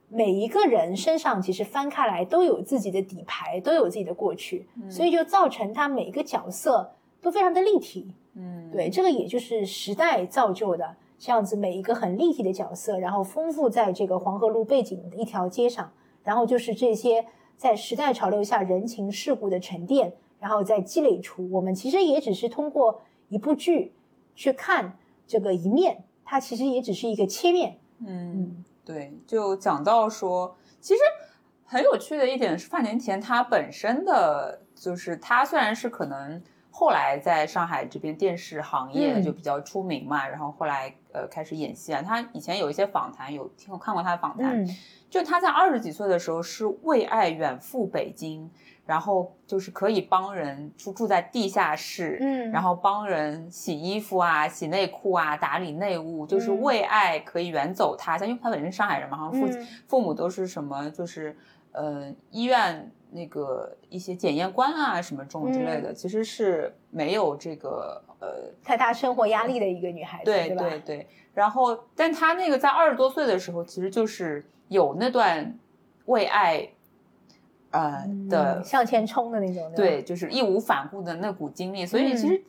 [0.09, 8.13] 每一个人身上其实翻开来都有自己的底牌，都有自己的过去，所以就造成他每一个角色都非常的立体。
[8.35, 10.97] 嗯，对，这个也就是时代造就的。
[11.19, 15.91] 这样子每一个很立体的角色，然后丰富在这个黄河路背景的一条街上，
[16.23, 17.25] 然后就是这些
[17.57, 20.13] 在时代潮流下人情世故的沉淀，
[20.47, 23.93] 然后再积累出我们其实也只是通过一部剧
[24.37, 27.79] 去看这个一面，它其实也只是一个切面。
[28.07, 31.01] 嗯，对，就讲到说，其实
[31.65, 36.41] 很有趣的一点是范甜甜她本身的就是他虽然是可能。
[36.79, 42.03] 后来在上海这边电视行业就比较出名嘛，然后后来呃开始演戏啊。
[42.03, 44.63] 他以前有一些访谈，有听过看过他的访谈，
[45.09, 48.51] 就他在二十几岁的时候是为爱远赴北京，
[48.87, 61.37] 然后就是可以帮人住住在地下室，嗯，然后帮人洗衣服啊、洗内裤啊、打理内务，就是为爱可以远走他乡，因为他本身是上海人嘛，好像父父母都是什么，就是
[61.73, 62.91] 呃医院。
[63.09, 71.09] 那个一些检验官啊，什么这种之类的，其实是没有这个呃太大生活压力的一个女孩子，对对对对。
[71.33, 75.57] 然后，但她那个在二十多岁的时候，其实就是有那段
[76.07, 76.69] 为爱
[77.77, 82.43] 呃的向前冲的那种，对，就是义无反顾的那股精力，所以其实。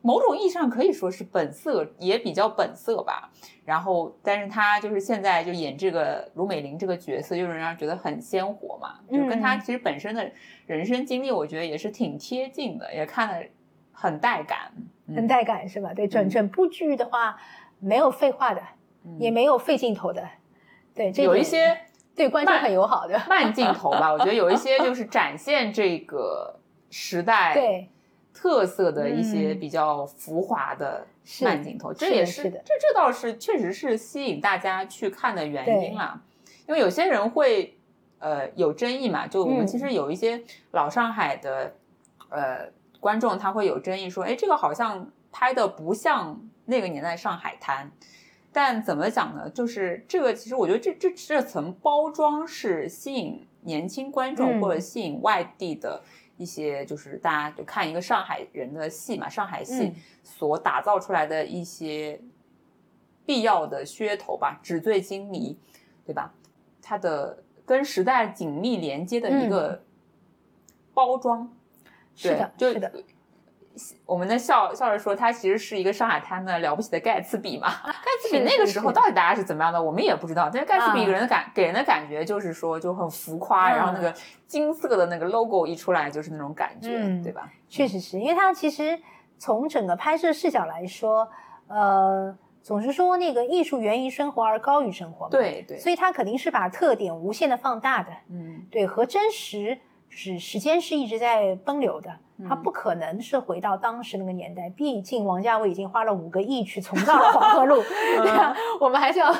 [0.00, 3.28] 某种意义上可以说是本色，也比较本色吧。
[3.64, 10.30] 然后，但是他就是现在就演这个卢美玲这个角色，就是让人觉得很鲜活嘛，就跟他其实本身的
[10.66, 13.44] 人生经历，我觉得也是挺贴近的，也看得
[13.92, 14.72] 很带感，
[15.08, 15.92] 很带感是吧？
[15.92, 17.36] 对，整整部剧的话，
[17.80, 18.62] 没有废话的，
[19.18, 20.26] 也没有费镜头的，
[20.94, 21.76] 对，这有一些
[22.18, 24.12] 对观众很友好的慢镜头吧。
[24.12, 26.56] 我觉得有一些就是 展现这个
[26.90, 27.54] 时代。
[27.54, 27.88] 对。
[28.34, 31.04] 特色的一些比较浮华的
[31.42, 36.20] 慢镜头，这也是这这倒是确实是吸引大家去看的原因啦。
[36.68, 37.76] 因为有些人会
[38.20, 40.40] 呃有争议嘛，就我们其实有一些
[40.70, 41.74] 老上海的
[42.28, 42.68] 呃
[43.00, 47.90] 观众，他会有争议说，哎，这个好像拍的不像那个年代上海滩。
[48.60, 49.48] 但怎么讲呢？
[49.50, 56.02] 就是这个其实我觉得这这这层包装是吸引年轻观众或者吸引外地的。
[56.36, 59.92] 一些就是大家就看一个上海人的戏嘛，上海戏
[60.22, 62.20] 所打造出来的一些
[63.26, 65.58] 必要的噱头吧，纸醉金迷，
[66.06, 66.32] 对吧？
[66.80, 69.82] 它的跟时代紧密连接的一个
[70.94, 71.52] 包装，
[72.14, 72.92] 是的，是的。
[74.04, 77.68] 我们在笑笑着说，它其实是一个上海滩的了不起的盖茨比嘛。
[77.84, 80.50] 盖茨比那个时候到底大家是怎么样的，我们也不知道。
[80.52, 84.12] 但是盖茨比给人的感给人的感觉就是说就很浮夸，然后那个
[84.46, 86.88] 金色的那个 logo 一出来就是那种感觉，
[87.22, 87.50] 对吧？
[87.68, 88.98] 确实是因为它其实
[89.38, 91.28] 从整个拍摄视角来说，
[91.68, 99.78] 呃，总是说那个艺术源于生活而高于生活，对对，所以它肯定是把特点无限的放大的，嗯，对，和真实
[100.08, 102.18] 是时间是一直在奔流的。
[102.48, 107.82] 他不可能是回到当时那个年代，毕竟王家卫已经花了五个亿去重造了黄河路，
[108.22, 108.54] 对 吧？
[108.80, 109.34] 我们还是要，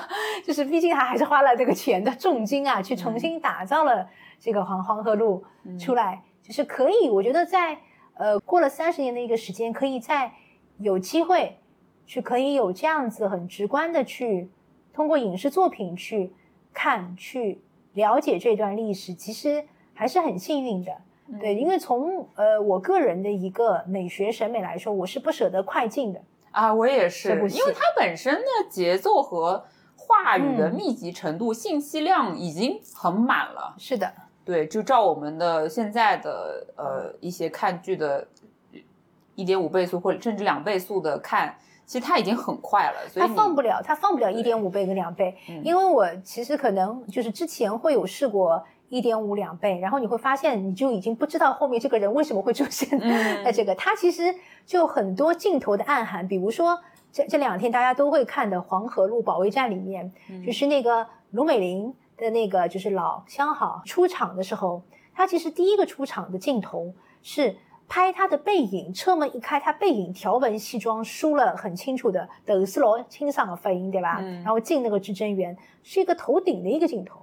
[0.45, 4.09] 就是毕竟他还是花了这个钱的重金啊，去重新打造了
[4.41, 5.45] 这个黄黄河路
[5.79, 7.09] 出来，就是可以。
[7.09, 7.79] 我觉得在
[8.14, 10.33] 呃过了三十年的一个时间，可以在
[10.79, 11.57] 有机会
[12.05, 14.51] 去可以有这样子很直观的去
[14.93, 16.33] 通过影视作品去
[16.75, 17.62] 看去
[17.93, 19.64] 了解这段历史，其实
[19.99, 20.92] 还是很幸运的。
[21.40, 26.20] 对，因为从呃我个人的一个美学审美来说，我是不舍得快进的
[26.53, 29.64] 啊，我也是，因为它本身的节奏和
[29.96, 33.74] 话语的密集程度、信息量已经很满了。
[33.76, 34.11] 是的，
[34.44, 38.26] 对，就照我们的现在的呃一些看剧的
[39.34, 43.07] 一点五倍速或者甚至两倍速的看，其实它已经很快了。
[43.07, 48.64] 所以它放不了，它放不了一点五倍跟两倍，因为我其实可能就是之前会有试过。
[48.89, 52.99] 一点五两倍，然后你会发现，你就已经不知道后面这个人为什么会出现
[53.45, 53.74] 在这个。
[53.74, 54.34] 他其实
[54.64, 56.78] 就很多镜头的暗含，比如说
[57.12, 60.11] 这这两天大家都会看的《黄河路保卫战》里面，
[60.45, 64.82] 就是那个卢美玲的那个就是老相好出场的时候，
[65.14, 67.57] 他其实第一个出场的镜头是
[67.89, 74.20] 拍他的背影，车门一开，他背影条纹西装梳了很清楚的德斯罗清爽的发音，对吧？
[74.20, 77.20] 然后进那个至真园是一个头顶的一个镜头。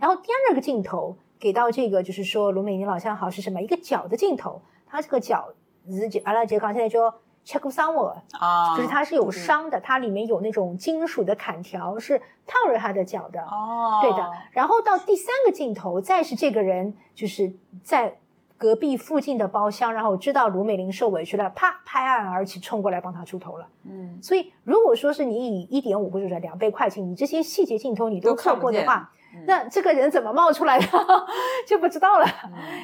[0.00, 3.60] 然后第二个镜头给到这个，就是说卢美玲老相好是什么？
[3.60, 5.50] 一个脚的镜头，他这个脚
[5.88, 7.12] 是阿拉杰刚现在就
[7.44, 14.30] check 伤我啊，就是它是有伤的，它里面有那种金属的砍条是套着他的脚的哦，对的。
[14.52, 18.18] 然后到第三个镜头，再是这个人就是在
[18.58, 23.66] 隔壁附近的包厢，然后知道卢美玲受委屈了，啪拍案而起，冲过来帮他出头了。
[23.84, 29.10] 嗯，所以如果说是你以一点五或者说两倍快进，你这些细节镜头你都错过的话。
[29.46, 30.86] 那这个人怎么冒出来的
[31.66, 32.26] 就不知道了。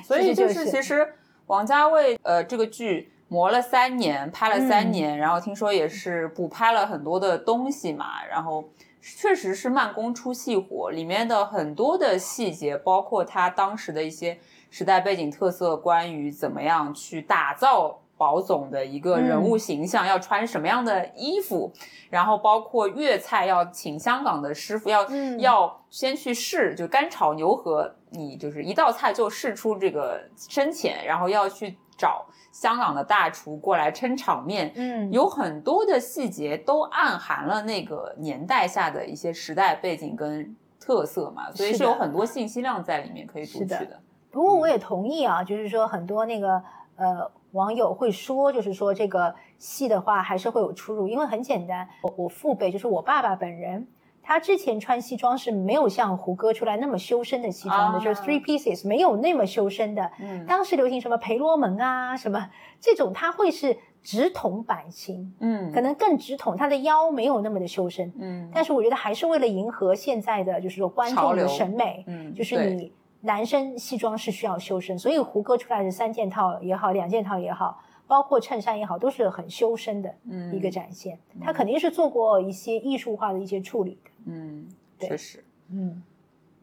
[0.05, 1.15] 所以就是其实
[1.47, 8.69] 王家卫呃这个剧磨了三年，拍了三年，然后听说也是补拍了很多的东西嘛，然后
[9.01, 14.39] 确实是慢工出细活，里面的很多的细节，包括他当时的一些
[14.71, 18.01] 时代背景特色，关于怎么样去打造。
[18.19, 21.71] 宝总的一个人物形象要穿什么样的衣服，
[22.09, 25.07] 然后包括粤菜要请香港的师傅，要
[25.39, 44.01] 要先去试，就干炒牛河，你就是一道菜就试出这个深浅，然后要去找香港的大厨过来撑场面，嗯，有很多的细节都暗含了那个年代下的一些时代背景跟特色嘛，所以是有很多信息量在里面可以读取的。
[44.31, 46.63] 不过我也同意啊，就是说很多那个
[46.97, 47.31] 呃。
[47.57, 53.89] 网友会说，就是说这个戏的话还是会有出入，因为很简单，我我父辈就是我爸爸本人，
[54.23, 60.11] 他之前穿西装是没有像胡歌出来那么修身的西装的，就是 three pieces 没有那么修身的。
[60.21, 62.51] 嗯，当时流行什么培罗门啊什么
[62.81, 72.93] 这种，他会是直筒版型，嗯，可能更直筒，他的腰没有那么的修身，嗯，但是我觉得还是为了迎合现在的就是说观众的审美，嗯，就是你。
[73.27, 80.15] 男生西装是需要修身，所以胡歌出来的三件套也好，两件套也好，包括衬衫也好，都是很修身的
[80.53, 81.19] 一个展现。
[81.41, 84.11] 他肯定是做过一些艺术化的一些处理的。
[84.27, 84.67] 嗯，
[85.01, 86.03] 确实，嗯，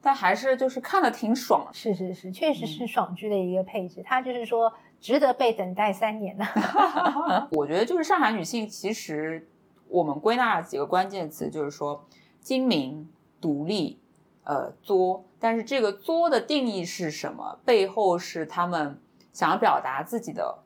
[0.01, 1.69] 但还是就是看的挺爽。
[1.73, 4.01] 是是是，确实是爽剧的一个配置。
[4.03, 6.45] 他就是说值得被等待三年呢。
[7.51, 9.47] 我觉得就是上海女性，其实
[9.89, 12.05] 我们归纳了几个关键词，就是说
[12.39, 13.09] 精明、
[13.41, 13.99] 独立。
[14.45, 17.59] 呃，作，但是这个作的定义是什么？
[17.63, 18.99] 背后是他们
[19.31, 20.59] 想要表达自己的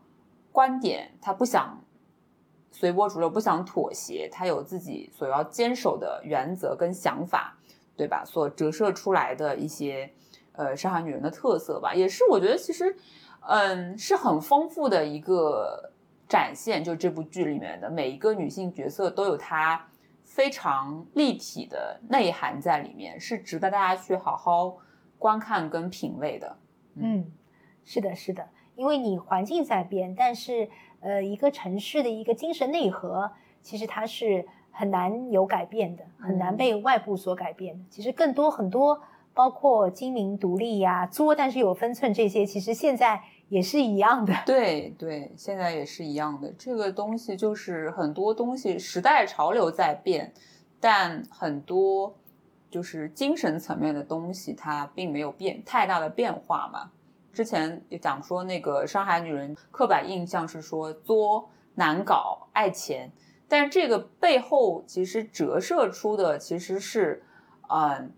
[0.52, 1.80] 观点，他不想
[2.72, 7.56] 随波逐流，不想妥协，他有自己所要坚守的原则跟想法，
[7.96, 8.24] 对吧？
[8.26, 10.12] 所折射出来的一些
[10.54, 12.96] 呃上海女人的特色吧，也是我觉得其实
[13.42, 15.92] 嗯是很丰富的一个
[16.28, 16.84] 展现。
[16.84, 19.88] 就这部剧里面的每一个女性角色都有她。
[20.38, 24.78] 非常立体的内涵在里面，是值得大家去好好
[25.18, 26.56] 观看跟品味的。
[26.94, 27.26] 嗯，
[27.84, 30.70] 是的，是的，因为你环境在变，但是
[31.00, 33.32] 呃，一个城市的一个精神内核，
[33.64, 37.84] 其实它是很难有改变的，很难被外部所改变的。
[37.90, 39.02] 其实更多很多，
[39.34, 43.24] 包括精明独立呀、作但是有分寸这些，其实现在。
[43.50, 46.52] 也是一样的， 对对，现在也是一样的。
[46.58, 50.34] 这个东西就是很多东西，时代潮流在变，
[50.82, 52.14] 但很多
[52.70, 56.92] 就是精神层面的东西，它并没有变太大的变化嘛。
[57.32, 63.12] 之前也讲说，那个上海女人刻板印象是说作、难搞、爱钱，
[63.48, 67.24] 但这个背后其实折射出的其实是，
[67.70, 68.12] 嗯，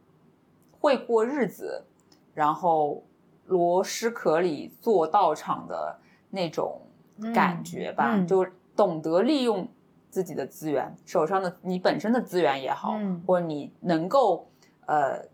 [0.79, 1.85] 会过日子，
[2.33, 3.03] 然后。
[3.49, 6.81] 螺蛳壳里做道场的那种
[7.33, 8.45] 感觉吧，就
[8.75, 9.67] 懂得利用
[10.09, 12.93] 自己的资源，手上的你本身的资源也好，
[13.27, 14.47] 或者你能够
[14.85, 15.25] 呃，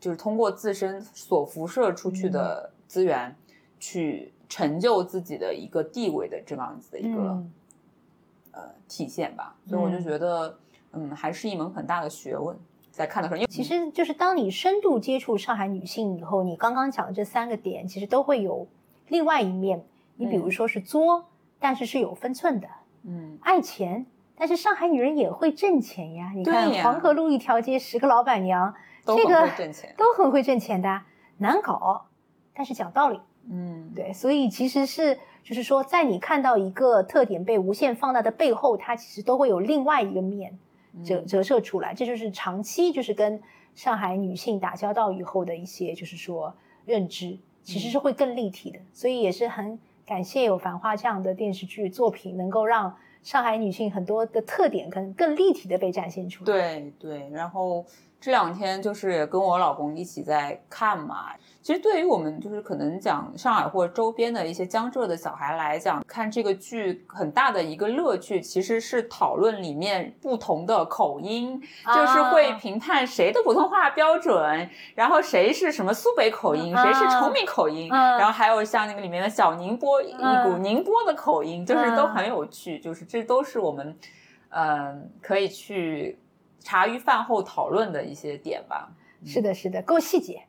[0.00, 3.36] 就是通过自身所辐射出去的资源，
[3.78, 7.44] 去成就自己的一个地位的这样子的一个
[8.52, 9.54] 呃体现吧。
[9.66, 10.58] 所以我就觉得，
[10.92, 12.56] 嗯，还是一门很大的学问。
[12.98, 18.66] 在看的时候，因为其实就是当你深度接触上海女性以后，你刚刚讲的这三个点，其实都会有
[19.06, 19.84] 另外一面。
[20.16, 21.26] 你比如说是作，
[21.60, 22.66] 但是是有分寸的，
[23.04, 24.04] 嗯，爱钱，
[24.36, 26.32] 但是上海女人也会挣钱呀。
[26.34, 28.74] 你看黄河路一条街十个老板娘，
[29.06, 31.02] 这个挣钱，都很会挣钱的。
[31.36, 32.06] 难搞，
[32.52, 33.20] 但是讲道理。
[33.48, 40.58] 嗯，对，所以其实是就是说，在你看到一个特点被无限放大的背后，它其实都会有另外一个面
[41.04, 41.94] 折折射出来。
[41.94, 43.40] 这就是长期就是跟
[43.74, 48.78] 上海女性打交道以后的一些就是说认知，其实是会更立体的。
[48.92, 56.52] 所以也是很感谢有《繁花》这样的电视剧作品，能够让上海女性很多的特点可能更立体的被展现出来。
[56.52, 57.84] 对对，然后。
[58.20, 61.26] 这两天就是也跟我老公一起在看嘛。
[61.60, 71.60] 其实对于我们就是可能讲上海或者周边的一些江浙的小孩来讲，看这个剧很大的一个乐趣，其实是讨论里面不同的口音，
[71.94, 80.14] 就是会评判谁的普通话标准，然后谁是什么苏北口音，谁是崇明口音，然后还有像那个里面的小宁波一
[80.44, 83.94] 股宁波的口音，就是都很有趣，就是这都是我们
[84.48, 86.18] 嗯可以去。
[86.68, 88.90] 茶余饭后讨论的一些点吧，
[89.24, 90.42] 是的，是的，够细节，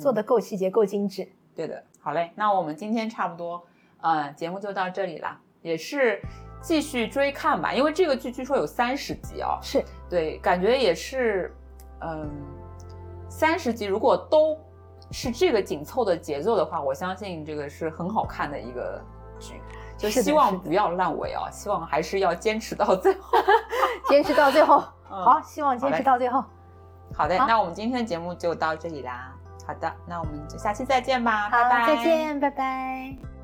[0.00, 1.28] 做的够细节，够精致。
[1.54, 3.62] 对的，好嘞，那我们今天差不多，
[4.00, 6.18] 呃，节目就到这里啦，也是
[6.62, 9.84] 继续追看吧，因为这个剧据说有三十集哦，是。
[10.08, 11.54] 对，感觉也是，
[12.00, 12.26] 嗯，
[13.28, 14.58] 三十集如果都
[15.10, 18.98] 是这个紧凑的节奏的话，我相信这个是很好看的一个
[19.38, 19.60] 剧，
[19.98, 23.36] 就希望不要烂尾啊，希望还是要坚持到最后，
[24.08, 24.82] 坚持到最后。
[25.08, 26.44] 好，希望坚持到最后。
[27.14, 29.32] 好的，那我们今天的节目就到这里啦。
[29.66, 31.86] 好的，那我们就下期再见吧，拜拜。
[31.86, 33.35] 再见，拜拜。